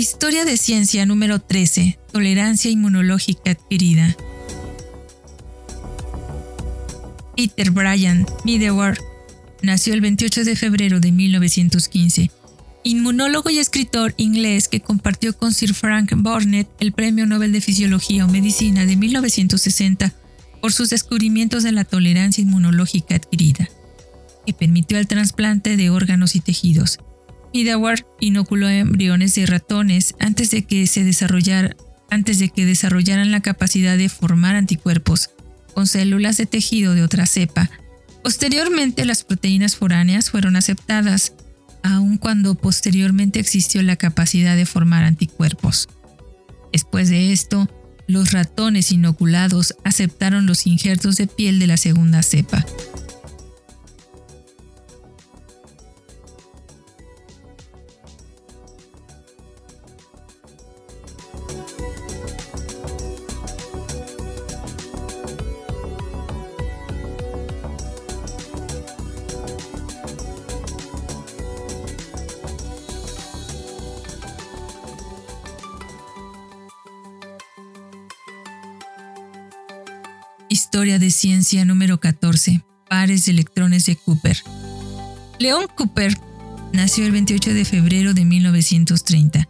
Historia 0.03 0.43
de 0.43 0.57
Ciencia 0.57 1.05
número 1.05 1.39
13. 1.39 1.97
Tolerancia 2.11 2.69
inmunológica 2.69 3.51
adquirida. 3.51 4.17
Peter 7.37 7.71
Bryan 7.71 8.25
Middelward 8.43 8.97
nació 9.61 9.93
el 9.93 10.01
28 10.01 10.43
de 10.43 10.57
febrero 10.57 10.99
de 10.99 11.13
1915. 11.13 12.31
Inmunólogo 12.83 13.49
y 13.49 13.59
escritor 13.59 14.13
inglés 14.17 14.67
que 14.67 14.81
compartió 14.81 15.37
con 15.37 15.53
Sir 15.53 15.73
Frank 15.73 16.11
Burnett 16.17 16.67
el 16.81 16.91
Premio 16.91 17.25
Nobel 17.25 17.53
de 17.53 17.61
Fisiología 17.61 18.25
o 18.25 18.27
Medicina 18.27 18.85
de 18.85 18.97
1960 18.97 20.13
por 20.59 20.73
sus 20.73 20.89
descubrimientos 20.89 21.63
de 21.63 21.71
la 21.71 21.85
tolerancia 21.85 22.41
inmunológica 22.41 23.15
adquirida, 23.15 23.69
que 24.45 24.51
permitió 24.51 24.97
el 24.97 25.07
trasplante 25.07 25.77
de 25.77 25.89
órganos 25.91 26.35
y 26.35 26.41
tejidos 26.41 26.99
Idawar 27.53 28.05
inoculó 28.19 28.67
embriones 28.67 29.35
de 29.35 29.45
ratones 29.45 30.15
antes 30.19 30.49
de 30.49 30.65
que 30.65 30.87
se 30.87 31.01
antes 32.09 32.39
de 32.39 32.49
que 32.49 32.65
desarrollaran 32.65 33.31
la 33.31 33.41
capacidad 33.41 33.97
de 33.97 34.09
formar 34.09 34.55
anticuerpos 34.55 35.29
con 35.73 35.87
células 35.87 36.37
de 36.37 36.45
tejido 36.45 36.93
de 36.93 37.03
otra 37.03 37.25
cepa. 37.25 37.69
Posteriormente, 38.23 39.05
las 39.05 39.23
proteínas 39.23 39.75
foráneas 39.75 40.29
fueron 40.29 40.55
aceptadas, 40.55 41.33
aun 41.83 42.17
cuando 42.17 42.55
posteriormente 42.55 43.39
existió 43.39 43.81
la 43.83 43.97
capacidad 43.97 44.55
de 44.55 44.65
formar 44.65 45.03
anticuerpos. 45.03 45.89
Después 46.71 47.09
de 47.09 47.33
esto, 47.33 47.69
los 48.07 48.31
ratones 48.31 48.91
inoculados 48.91 49.75
aceptaron 49.83 50.45
los 50.45 50.67
injertos 50.67 51.17
de 51.17 51.27
piel 51.27 51.59
de 51.59 51.67
la 51.67 51.77
segunda 51.77 52.23
cepa. 52.23 52.65
Ciencia 81.23 81.63
número 81.63 82.01
14. 82.01 82.65
Pares 82.89 83.23
de 83.23 83.31
electrones 83.31 83.86
de 83.86 83.95
Cooper. 83.95 84.36
Leon 85.39 85.67
Cooper 85.73 86.13
nació 86.73 87.05
el 87.05 87.13
28 87.13 87.53
de 87.53 87.63
febrero 87.63 88.13
de 88.13 88.25
1930. 88.25 89.47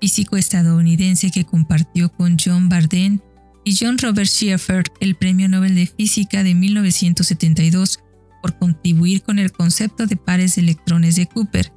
físico 0.00 0.36
estadounidense 0.36 1.30
que 1.30 1.44
compartió 1.44 2.08
con 2.08 2.36
John 2.44 2.68
Barden 2.68 3.22
y 3.64 3.76
John 3.80 3.98
Robert 3.98 4.28
Schieffer 4.28 4.82
el 4.98 5.14
Premio 5.14 5.48
Nobel 5.48 5.76
de 5.76 5.86
Física 5.86 6.42
de 6.42 6.56
1972 6.56 8.00
por 8.42 8.58
contribuir 8.58 9.22
con 9.22 9.38
el 9.38 9.52
concepto 9.52 10.08
de 10.08 10.16
pares 10.16 10.56
de 10.56 10.62
electrones 10.62 11.14
de 11.14 11.26
Cooper, 11.26 11.72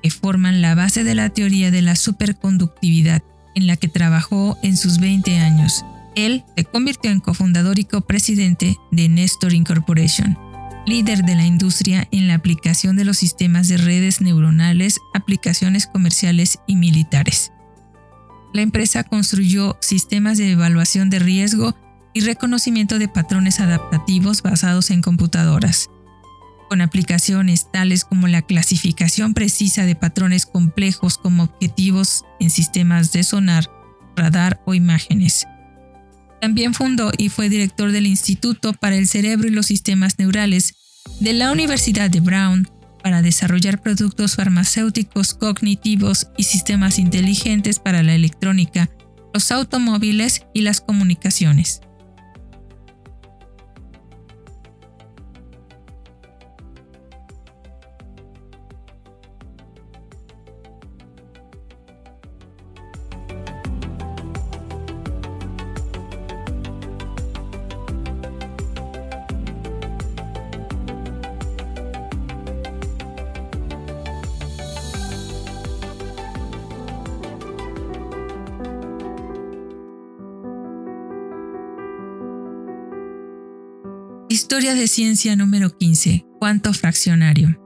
que 0.00 0.10
forman 0.12 0.62
la 0.62 0.76
base 0.76 1.02
de 1.02 1.16
la 1.16 1.28
teoría 1.28 1.72
de 1.72 1.82
la 1.82 1.96
superconductividad, 1.96 3.20
en 3.56 3.66
la 3.66 3.76
que 3.76 3.88
trabajó 3.88 4.56
en 4.62 4.76
sus 4.76 5.00
20 5.00 5.38
años. 5.38 5.84
Él 6.14 6.44
se 6.56 6.64
convirtió 6.64 7.10
en 7.10 7.20
cofundador 7.20 7.78
y 7.78 7.84
copresidente 7.84 8.76
de 8.92 9.08
Nestor 9.08 9.52
Incorporation, 9.52 10.38
líder 10.86 11.24
de 11.24 11.34
la 11.34 11.44
industria 11.44 12.06
en 12.12 12.28
la 12.28 12.34
aplicación 12.34 12.96
de 12.96 13.04
los 13.04 13.18
sistemas 13.18 13.68
de 13.68 13.78
redes 13.78 14.20
neuronales, 14.20 15.00
aplicaciones 15.14 15.86
comerciales 15.86 16.58
y 16.66 16.76
militares. 16.76 17.52
La 18.52 18.62
empresa 18.62 19.02
construyó 19.02 19.76
sistemas 19.80 20.38
de 20.38 20.52
evaluación 20.52 21.10
de 21.10 21.18
riesgo 21.18 21.74
y 22.12 22.20
reconocimiento 22.20 23.00
de 23.00 23.08
patrones 23.08 23.58
adaptativos 23.58 24.42
basados 24.42 24.90
en 24.90 25.02
computadoras, 25.02 25.90
con 26.68 26.80
aplicaciones 26.80 27.70
tales 27.72 28.04
como 28.04 28.28
la 28.28 28.42
clasificación 28.42 29.34
precisa 29.34 29.84
de 29.84 29.96
patrones 29.96 30.46
complejos 30.46 31.18
como 31.18 31.42
objetivos 31.44 32.24
en 32.38 32.50
sistemas 32.50 33.12
de 33.12 33.24
sonar, 33.24 33.68
radar 34.14 34.62
o 34.64 34.74
imágenes. 34.74 35.46
También 36.40 36.74
fundó 36.74 37.10
y 37.16 37.28
fue 37.28 37.48
director 37.48 37.92
del 37.92 38.06
Instituto 38.06 38.72
para 38.74 38.96
el 38.96 39.08
Cerebro 39.08 39.48
y 39.48 39.50
los 39.50 39.66
Sistemas 39.66 40.18
Neurales 40.18 40.74
de 41.20 41.32
la 41.32 41.52
Universidad 41.52 42.10
de 42.10 42.20
Brown 42.20 42.68
para 43.02 43.22
desarrollar 43.22 43.82
productos 43.82 44.36
farmacéuticos 44.36 45.34
cognitivos 45.34 46.28
y 46.38 46.44
sistemas 46.44 46.98
inteligentes 46.98 47.78
para 47.78 48.02
la 48.02 48.14
electrónica, 48.14 48.88
los 49.32 49.52
automóviles 49.52 50.46
y 50.54 50.62
las 50.62 50.80
comunicaciones. 50.80 51.82
Historia 84.44 84.74
de 84.74 84.88
ciencia 84.88 85.34
número 85.36 85.74
15. 85.74 86.26
Cuánto 86.38 86.74
fraccionario. 86.74 87.58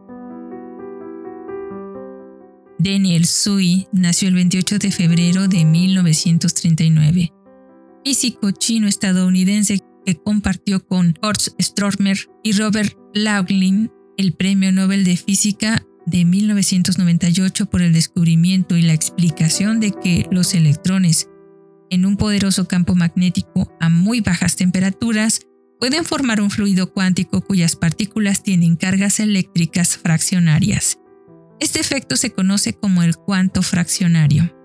Daniel 2.78 3.26
Sui 3.26 3.88
nació 3.90 4.28
el 4.28 4.36
28 4.36 4.78
de 4.78 4.92
febrero 4.92 5.48
de 5.48 5.64
1939. 5.64 7.32
Físico 8.04 8.52
chino-estadounidense 8.52 9.80
que 10.06 10.14
compartió 10.22 10.86
con 10.86 11.18
Horst 11.20 11.48
Stromer 11.60 12.16
y 12.44 12.52
Robert 12.52 12.96
Laughlin 13.12 13.90
el 14.16 14.34
Premio 14.34 14.70
Nobel 14.70 15.02
de 15.02 15.16
Física 15.16 15.84
de 16.06 16.24
1998 16.24 17.66
por 17.66 17.82
el 17.82 17.92
descubrimiento 17.92 18.76
y 18.76 18.82
la 18.82 18.92
explicación 18.92 19.80
de 19.80 19.90
que 19.90 20.28
los 20.30 20.54
electrones 20.54 21.28
en 21.90 22.06
un 22.06 22.16
poderoso 22.16 22.68
campo 22.68 22.94
magnético 22.94 23.76
a 23.80 23.88
muy 23.88 24.20
bajas 24.20 24.54
temperaturas 24.54 25.40
pueden 25.78 26.04
formar 26.04 26.40
un 26.40 26.50
fluido 26.50 26.92
cuántico 26.92 27.40
cuyas 27.40 27.76
partículas 27.76 28.42
tienen 28.42 28.76
cargas 28.76 29.20
eléctricas 29.20 29.96
fraccionarias. 29.96 30.98
Este 31.60 31.80
efecto 31.80 32.16
se 32.16 32.32
conoce 32.32 32.72
como 32.72 33.02
el 33.02 33.16
cuanto 33.16 33.62
fraccionario. 33.62 34.57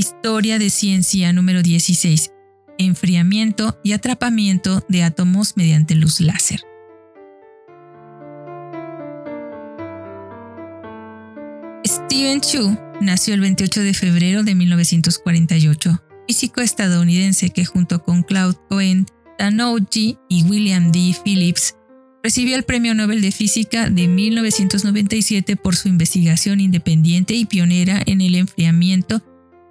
Historia 0.00 0.58
de 0.58 0.70
ciencia 0.70 1.30
número 1.34 1.62
16. 1.62 2.32
Enfriamiento 2.78 3.78
y 3.84 3.92
atrapamiento 3.92 4.82
de 4.88 5.02
átomos 5.02 5.58
mediante 5.58 5.94
luz 5.94 6.22
láser. 6.22 6.62
Steven 11.86 12.40
Chu 12.40 12.78
nació 13.02 13.34
el 13.34 13.40
28 13.40 13.82
de 13.82 13.92
febrero 13.92 14.42
de 14.42 14.54
1948, 14.54 16.02
físico 16.26 16.62
estadounidense 16.62 17.50
que 17.50 17.66
junto 17.66 18.02
con 18.02 18.22
Claude 18.22 18.56
Cohen, 18.70 19.04
Tanouji 19.36 20.16
y 20.30 20.44
William 20.44 20.92
D. 20.92 21.14
Phillips 21.22 21.74
recibió 22.22 22.56
el 22.56 22.62
Premio 22.62 22.94
Nobel 22.94 23.20
de 23.20 23.32
Física 23.32 23.90
de 23.90 24.08
1997 24.08 25.56
por 25.56 25.76
su 25.76 25.88
investigación 25.88 26.58
independiente 26.58 27.34
y 27.34 27.44
pionera 27.44 28.00
en 28.06 28.22
el 28.22 28.36
enfriamiento 28.36 29.22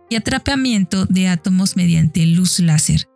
y 0.09 0.15
atrapamiento 0.15 1.05
de 1.05 1.27
átomos 1.27 1.75
mediante 1.75 2.25
luz 2.25 2.59
láser. 2.59 3.07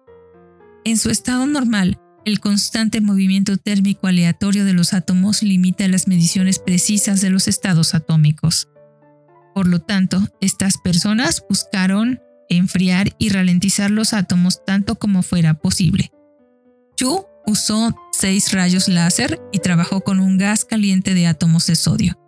En 0.85 0.97
su 0.97 1.09
estado 1.09 1.45
normal, 1.45 1.99
el 2.25 2.39
constante 2.39 3.01
movimiento 3.01 3.57
térmico 3.57 4.07
aleatorio 4.07 4.63
de 4.63 4.73
los 4.73 4.93
átomos 4.93 5.43
limita 5.43 5.87
las 5.87 6.07
mediciones 6.07 6.59
precisas 6.59 7.19
de 7.21 7.29
los 7.29 7.47
estados 7.47 7.95
atómicos. 7.95 8.69
Por 9.53 9.67
lo 9.67 9.79
tanto, 9.79 10.21
estas 10.39 10.77
personas 10.77 11.43
buscaron 11.49 12.21
enfriar 12.49 13.15
y 13.17 13.29
ralentizar 13.29 13.91
los 13.91 14.13
átomos 14.13 14.63
tanto 14.65 14.95
como 14.95 15.23
fuera 15.23 15.55
posible. 15.55 16.11
Chu 16.95 17.25
usó 17.45 17.95
seis 18.11 18.53
rayos 18.53 18.87
láser 18.87 19.41
y 19.51 19.59
trabajó 19.59 20.01
con 20.01 20.19
un 20.19 20.37
gas 20.37 20.63
caliente 20.63 21.13
de 21.13 21.27
átomos 21.27 21.67
de 21.67 21.75
sodio 21.75 22.22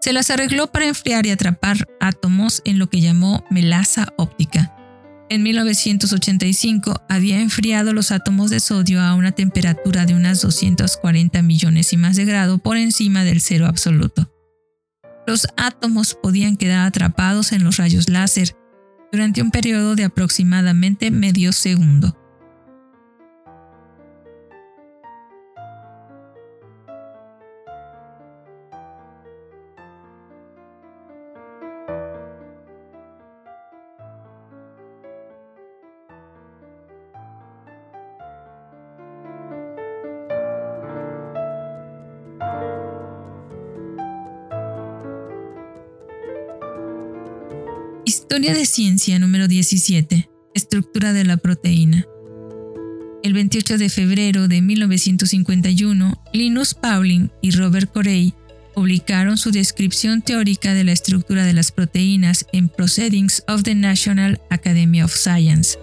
se 0.00 0.12
las 0.12 0.30
arregló 0.30 0.68
para 0.68 0.86
enfriar 0.86 1.26
y 1.26 1.30
atrapar 1.30 1.86
átomos 2.00 2.62
en 2.64 2.78
lo 2.78 2.88
que 2.88 3.00
llamó 3.00 3.44
melaza 3.50 4.08
óptica. 4.16 4.74
En 5.28 5.44
1985 5.44 7.02
había 7.08 7.40
enfriado 7.40 7.92
los 7.92 8.10
átomos 8.10 8.50
de 8.50 8.58
sodio 8.58 9.00
a 9.00 9.14
una 9.14 9.32
temperatura 9.32 10.06
de 10.06 10.14
unas 10.14 10.40
240 10.40 11.42
millones 11.42 11.92
y 11.92 11.96
más 11.96 12.16
de 12.16 12.24
grado 12.24 12.58
por 12.58 12.76
encima 12.76 13.22
del 13.22 13.40
cero 13.40 13.66
absoluto. 13.66 14.32
Los 15.26 15.46
átomos 15.56 16.16
podían 16.20 16.56
quedar 16.56 16.86
atrapados 16.86 17.52
en 17.52 17.62
los 17.62 17.76
rayos 17.76 18.08
láser 18.08 18.56
durante 19.12 19.42
un 19.42 19.50
periodo 19.50 19.94
de 19.94 20.04
aproximadamente 20.04 21.10
medio 21.10 21.52
segundo. 21.52 22.19
Historia 48.12 48.54
de 48.54 48.66
ciencia 48.66 49.20
número 49.20 49.46
17. 49.46 50.28
Estructura 50.52 51.12
de 51.12 51.24
la 51.24 51.36
proteína. 51.36 52.08
El 53.22 53.34
28 53.34 53.78
de 53.78 53.88
febrero 53.88 54.48
de 54.48 54.60
1951, 54.60 56.20
Linus 56.32 56.74
Pauling 56.74 57.30
y 57.40 57.52
Robert 57.52 57.92
Corey 57.92 58.34
publicaron 58.74 59.36
su 59.36 59.52
descripción 59.52 60.22
teórica 60.22 60.74
de 60.74 60.82
la 60.82 60.90
estructura 60.90 61.44
de 61.44 61.52
las 61.52 61.70
proteínas 61.70 62.46
en 62.52 62.68
Proceedings 62.68 63.44
of 63.46 63.62
the 63.62 63.76
National 63.76 64.40
Academy 64.50 65.04
of 65.04 65.14
Science. 65.14 65.78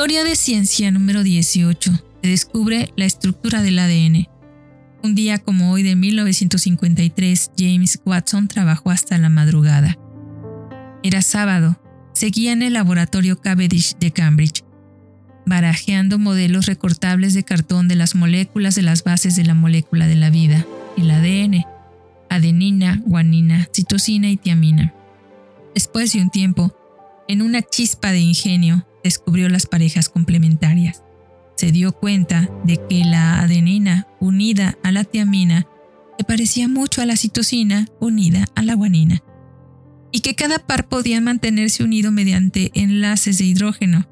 Historia 0.00 0.24
de 0.24 0.34
ciencia 0.34 0.90
número 0.90 1.22
18. 1.22 1.92
Se 2.22 2.26
descubre 2.26 2.90
la 2.96 3.04
estructura 3.04 3.60
del 3.60 3.78
ADN. 3.78 4.28
Un 5.02 5.14
día 5.14 5.36
como 5.36 5.72
hoy 5.72 5.82
de 5.82 5.94
1953, 5.94 7.50
James 7.58 8.00
Watson 8.06 8.48
trabajó 8.48 8.88
hasta 8.92 9.18
la 9.18 9.28
madrugada. 9.28 9.98
Era 11.02 11.20
sábado. 11.20 11.78
Seguía 12.14 12.52
en 12.52 12.62
el 12.62 12.72
laboratorio 12.72 13.42
Cavendish 13.42 13.98
de 13.98 14.10
Cambridge, 14.10 14.64
barajeando 15.44 16.18
modelos 16.18 16.64
recortables 16.64 17.34
de 17.34 17.42
cartón 17.42 17.86
de 17.86 17.96
las 17.96 18.14
moléculas 18.14 18.74
de 18.74 18.82
las 18.82 19.04
bases 19.04 19.36
de 19.36 19.44
la 19.44 19.52
molécula 19.52 20.06
de 20.06 20.16
la 20.16 20.30
vida, 20.30 20.66
el 20.96 21.10
ADN, 21.10 21.66
adenina, 22.30 23.02
guanina, 23.04 23.68
citosina 23.74 24.30
y 24.30 24.38
tiamina. 24.38 24.94
Después 25.74 26.14
de 26.14 26.22
un 26.22 26.30
tiempo, 26.30 26.74
en 27.28 27.42
una 27.42 27.60
chispa 27.60 28.12
de 28.12 28.20
ingenio, 28.20 28.86
descubrió 29.02 29.48
las 29.48 29.66
parejas 29.66 30.08
complementarias 30.08 31.02
se 31.60 31.72
dio 31.72 31.92
cuenta 31.92 32.48
de 32.64 32.80
que 32.88 33.04
la 33.04 33.40
adenina 33.40 34.08
unida 34.18 34.78
a 34.82 34.92
la 34.92 35.04
tiamina 35.04 35.66
se 36.16 36.24
parecía 36.24 36.68
mucho 36.68 37.02
a 37.02 37.06
la 37.06 37.18
citosina 37.18 37.86
unida 38.00 38.46
a 38.54 38.62
la 38.62 38.72
guanina, 38.72 39.22
y 40.10 40.20
que 40.20 40.34
cada 40.34 40.58
par 40.60 40.88
podía 40.88 41.20
mantenerse 41.20 41.84
unido 41.84 42.12
mediante 42.12 42.70
enlaces 42.72 43.36
de 43.36 43.44
hidrógeno. 43.44 44.08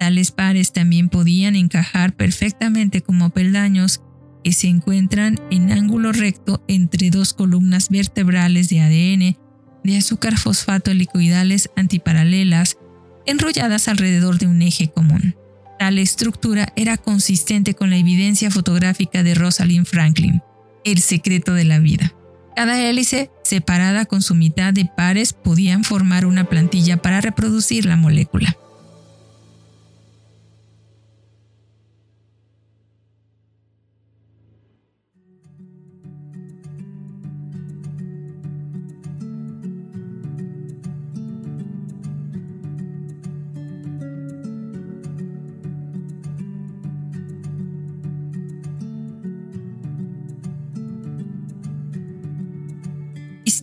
Tales 0.00 0.32
pares 0.32 0.72
también 0.72 1.08
podían 1.08 1.54
encajar 1.54 2.16
perfectamente 2.16 3.00
como 3.00 3.30
peldaños 3.30 4.02
que 4.42 4.52
se 4.52 4.66
encuentran 4.66 5.40
en 5.52 5.70
ángulo 5.70 6.10
recto 6.10 6.64
entre 6.66 7.10
dos 7.10 7.32
columnas 7.32 7.90
vertebrales 7.90 8.68
de 8.68 8.80
ADN 8.80 9.36
de 9.84 9.96
azúcar 9.96 10.36
fosfato 10.36 10.90
helicoidales 10.90 11.70
antiparalelas 11.76 12.76
enrolladas 13.26 13.88
alrededor 13.88 14.38
de 14.38 14.46
un 14.46 14.62
eje 14.62 14.90
común. 14.90 15.36
Tal 15.78 15.98
estructura 15.98 16.72
era 16.76 16.96
consistente 16.96 17.74
con 17.74 17.90
la 17.90 17.96
evidencia 17.96 18.50
fotográfica 18.50 19.22
de 19.22 19.34
Rosalind 19.34 19.86
Franklin, 19.86 20.42
El 20.84 21.00
secreto 21.00 21.54
de 21.54 21.64
la 21.64 21.78
vida. 21.78 22.14
Cada 22.54 22.80
hélice, 22.80 23.30
separada 23.44 24.04
con 24.04 24.22
su 24.22 24.34
mitad 24.34 24.72
de 24.72 24.84
pares, 24.84 25.32
podían 25.32 25.84
formar 25.84 26.26
una 26.26 26.44
plantilla 26.44 26.98
para 26.98 27.20
reproducir 27.20 27.86
la 27.86 27.96
molécula. 27.96 28.56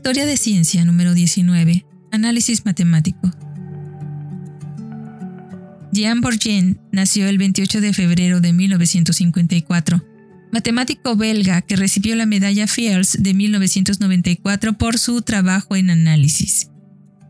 Historia 0.09 0.25
de 0.25 0.37
Ciencia 0.37 0.83
número 0.85 1.13
19. 1.13 1.85
Análisis 2.11 2.65
matemático. 2.65 3.31
Jean 5.91 6.19
Bourgain 6.21 6.79
nació 6.91 7.27
el 7.27 7.37
28 7.37 7.79
de 7.79 7.93
febrero 7.93 8.41
de 8.41 8.51
1954, 8.51 10.03
matemático 10.51 11.15
belga 11.15 11.61
que 11.61 11.75
recibió 11.75 12.15
la 12.15 12.25
medalla 12.25 12.65
Fields 12.65 13.17
de 13.21 13.35
1994 13.35 14.73
por 14.79 14.97
su 14.97 15.21
trabajo 15.21 15.75
en 15.75 15.91
análisis. 15.91 16.71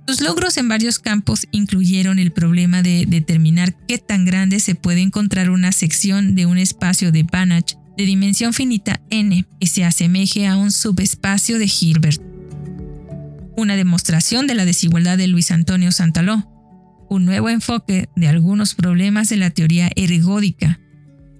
Sus 0.07 0.21
logros 0.21 0.55
en 0.55 0.69
varios 0.69 0.99
campos 0.99 1.47
incluyeron 1.51 2.17
el 2.17 2.31
problema 2.31 2.81
de 2.81 3.05
determinar 3.05 3.75
qué 3.89 3.97
tan 3.97 4.23
grande 4.23 4.61
se 4.61 4.75
puede 4.75 5.01
encontrar 5.01 5.49
una 5.49 5.73
sección 5.73 6.33
de 6.33 6.45
un 6.45 6.57
espacio 6.57 7.11
de 7.11 7.23
Banach 7.23 7.73
de 7.97 8.05
dimensión 8.05 8.53
finita 8.53 9.01
n 9.09 9.45
que 9.59 9.67
se 9.67 9.83
asemeje 9.83 10.47
a 10.47 10.55
un 10.55 10.71
subespacio 10.71 11.59
de 11.59 11.65
Hilbert 11.65 12.28
una 13.59 13.75
demostración 13.75 14.47
de 14.47 14.55
la 14.55 14.65
desigualdad 14.65 15.17
de 15.17 15.27
Luis 15.27 15.51
Antonio 15.51 15.91
Santaló, 15.91 16.49
un 17.09 17.25
nuevo 17.25 17.49
enfoque 17.49 18.09
de 18.15 18.27
algunos 18.27 18.75
problemas 18.75 19.29
de 19.29 19.37
la 19.37 19.49
teoría 19.49 19.89
ergódica, 19.95 20.79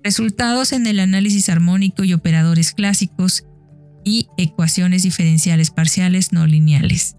resultados 0.04 0.74
en 0.74 0.88
el 0.88 1.00
análisis 1.00 1.50
armónico 1.50 2.04
y 2.04 2.14
operadores 2.14 2.74
clásicos 2.74 3.46
y 4.04 4.28
ecuaciones 4.38 5.04
diferenciales 5.04 5.72
parciales 5.72 6.34
no 6.34 6.48
lineales. 6.48 7.16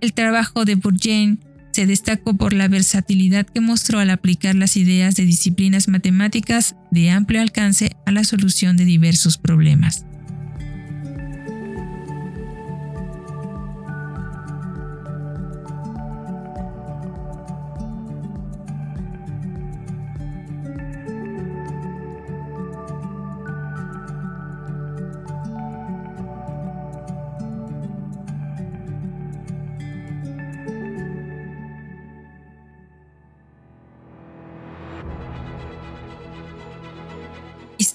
El 0.00 0.12
trabajo 0.12 0.64
de 0.64 0.74
Bourgain 0.74 1.40
se 1.72 1.86
destacó 1.86 2.34
por 2.34 2.52
la 2.52 2.68
versatilidad 2.68 3.46
que 3.46 3.60
mostró 3.60 3.98
al 3.98 4.10
aplicar 4.10 4.54
las 4.54 4.76
ideas 4.76 5.14
de 5.14 5.24
disciplinas 5.24 5.88
matemáticas 5.88 6.74
de 6.90 7.10
amplio 7.10 7.42
alcance 7.42 7.90
a 8.06 8.12
la 8.12 8.24
solución 8.24 8.76
de 8.76 8.86
diversos 8.86 9.36
problemas. 9.38 10.06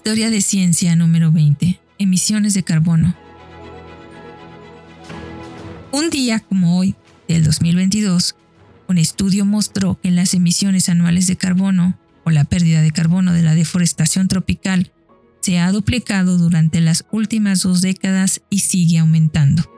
Historia 0.03 0.31
de 0.31 0.41
Ciencia 0.41 0.95
número 0.95 1.31
20. 1.31 1.79
Emisiones 1.99 2.55
de 2.55 2.63
carbono. 2.63 3.15
Un 5.91 6.09
día 6.09 6.39
como 6.39 6.79
hoy, 6.79 6.95
del 7.27 7.43
2022, 7.43 8.35
un 8.87 8.97
estudio 8.97 9.45
mostró 9.45 9.99
que 10.01 10.09
las 10.09 10.33
emisiones 10.33 10.89
anuales 10.89 11.27
de 11.27 11.35
carbono, 11.35 11.99
o 12.23 12.31
la 12.31 12.45
pérdida 12.45 12.81
de 12.81 12.89
carbono 12.89 13.31
de 13.31 13.43
la 13.43 13.53
deforestación 13.53 14.27
tropical, 14.27 14.91
se 15.41 15.59
ha 15.59 15.71
duplicado 15.71 16.39
durante 16.39 16.81
las 16.81 17.05
últimas 17.11 17.61
dos 17.61 17.81
décadas 17.81 18.41
y 18.49 18.61
sigue 18.61 18.97
aumentando. 18.97 19.71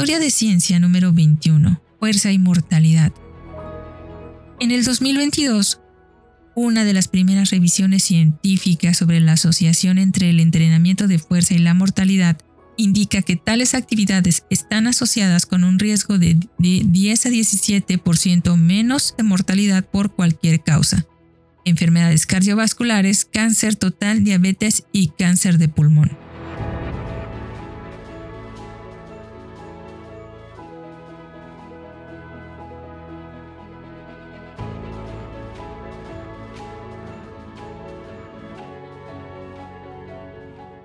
Historia 0.00 0.18
de 0.18 0.30
Ciencia 0.30 0.80
número 0.80 1.12
21. 1.12 1.78
Fuerza 1.98 2.32
y 2.32 2.38
mortalidad. 2.38 3.12
En 4.58 4.70
el 4.70 4.82
2022, 4.82 5.82
una 6.54 6.84
de 6.84 6.94
las 6.94 7.08
primeras 7.08 7.50
revisiones 7.50 8.04
científicas 8.04 8.96
sobre 8.96 9.20
la 9.20 9.32
asociación 9.32 9.98
entre 9.98 10.30
el 10.30 10.40
entrenamiento 10.40 11.06
de 11.06 11.18
fuerza 11.18 11.52
y 11.52 11.58
la 11.58 11.74
mortalidad 11.74 12.38
indica 12.78 13.20
que 13.20 13.36
tales 13.36 13.74
actividades 13.74 14.44
están 14.48 14.86
asociadas 14.86 15.44
con 15.44 15.64
un 15.64 15.78
riesgo 15.78 16.16
de, 16.16 16.36
de 16.56 16.82
10 16.86 17.26
a 17.26 17.28
17% 17.28 18.56
menos 18.56 19.14
de 19.18 19.22
mortalidad 19.22 19.84
por 19.84 20.14
cualquier 20.14 20.62
causa. 20.62 21.04
Enfermedades 21.66 22.24
cardiovasculares, 22.24 23.26
cáncer 23.26 23.76
total, 23.76 24.24
diabetes 24.24 24.84
y 24.92 25.08
cáncer 25.08 25.58
de 25.58 25.68
pulmón. 25.68 26.29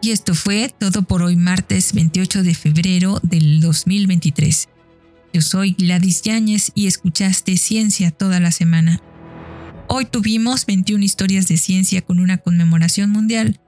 Y 0.05 0.11
esto 0.11 0.35
fue 0.35 0.69
todo 0.69 1.01
por 1.01 1.23
hoy 1.23 1.35
martes 1.35 1.91
28 1.93 2.43
de 2.43 2.53
febrero 2.53 3.19
del 3.23 3.59
2023. 3.59 4.69
Yo 5.33 5.41
soy 5.41 5.71
Gladys 5.71 6.21
Yáñez 6.21 6.71
y 6.75 6.85
escuchaste 6.85 7.57
Ciencia 7.57 8.11
toda 8.11 8.39
la 8.39 8.51
semana. 8.51 9.01
Hoy 9.87 10.05
tuvimos 10.05 10.67
21 10.67 11.03
historias 11.03 11.47
de 11.47 11.57
ciencia 11.57 12.03
con 12.03 12.19
una 12.19 12.37
conmemoración 12.37 13.09
mundial, 13.09 13.59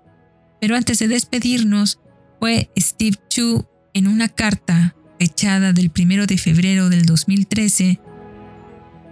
pero 0.61 0.75
antes 0.75 0.99
de 0.99 1.07
despedirnos 1.07 1.99
fue 2.39 2.69
Steve 2.77 3.17
Chu 3.29 3.65
en 3.95 4.07
una 4.07 4.29
carta 4.29 4.95
fechada 5.17 5.73
del 5.73 5.91
1 5.99 6.27
de 6.27 6.37
febrero 6.37 6.89
del 6.89 7.07
2013 7.07 7.99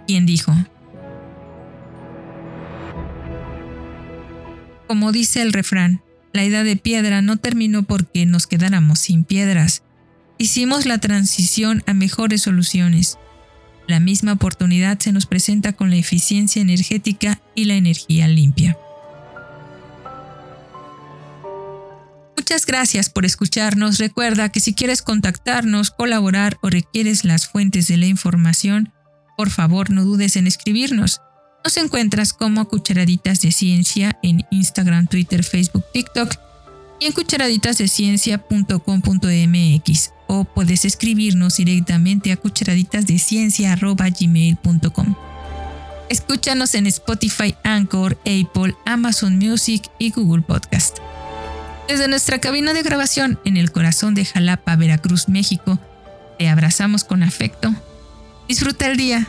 quien 0.06 0.26
dijo, 0.26 0.54
como 4.86 5.10
dice 5.10 5.42
el 5.42 5.52
refrán, 5.52 6.05
la 6.36 6.44
edad 6.44 6.64
de 6.64 6.76
piedra 6.76 7.22
no 7.22 7.38
terminó 7.38 7.82
porque 7.82 8.26
nos 8.26 8.46
quedáramos 8.46 9.00
sin 9.00 9.24
piedras. 9.24 9.82
Hicimos 10.38 10.84
la 10.84 10.98
transición 10.98 11.82
a 11.86 11.94
mejores 11.94 12.42
soluciones. 12.42 13.18
La 13.88 14.00
misma 14.00 14.34
oportunidad 14.34 14.98
se 14.98 15.12
nos 15.12 15.26
presenta 15.26 15.72
con 15.72 15.90
la 15.90 15.96
eficiencia 15.96 16.60
energética 16.60 17.40
y 17.54 17.64
la 17.64 17.74
energía 17.74 18.28
limpia. 18.28 18.76
Muchas 22.36 22.66
gracias 22.66 23.08
por 23.08 23.24
escucharnos. 23.24 23.98
Recuerda 23.98 24.50
que 24.50 24.60
si 24.60 24.74
quieres 24.74 25.02
contactarnos, 25.02 25.90
colaborar 25.90 26.58
o 26.60 26.68
requieres 26.68 27.24
las 27.24 27.48
fuentes 27.48 27.88
de 27.88 27.96
la 27.96 28.06
información, 28.06 28.92
por 29.36 29.50
favor 29.50 29.90
no 29.90 30.04
dudes 30.04 30.36
en 30.36 30.46
escribirnos. 30.46 31.20
Nos 31.66 31.76
encuentras 31.78 32.32
como 32.32 32.68
Cucharaditas 32.68 33.40
de 33.40 33.50
Ciencia 33.50 34.20
en 34.22 34.46
Instagram, 34.52 35.08
Twitter, 35.08 35.42
Facebook, 35.42 35.84
TikTok 35.92 36.32
y 37.00 37.06
en 37.06 37.12
cucharaditasdeciencia.com.mx 37.12 40.12
o 40.28 40.44
puedes 40.44 40.84
escribirnos 40.84 41.56
directamente 41.56 42.30
a 42.30 42.36
cucharaditasdeciencia.gmail.com. 42.36 45.14
Escúchanos 46.08 46.76
en 46.76 46.86
Spotify, 46.86 47.56
Anchor, 47.64 48.16
Apple, 48.20 48.76
Amazon 48.84 49.36
Music 49.36 49.90
y 49.98 50.12
Google 50.12 50.42
Podcast. 50.42 50.98
Desde 51.88 52.06
nuestra 52.06 52.38
cabina 52.38 52.74
de 52.74 52.84
grabación 52.84 53.40
en 53.44 53.56
el 53.56 53.72
corazón 53.72 54.14
de 54.14 54.24
Jalapa, 54.24 54.76
Veracruz, 54.76 55.28
México, 55.28 55.80
te 56.38 56.48
abrazamos 56.48 57.02
con 57.02 57.24
afecto. 57.24 57.74
Disfruta 58.46 58.86
el 58.86 58.96
día. 58.96 59.28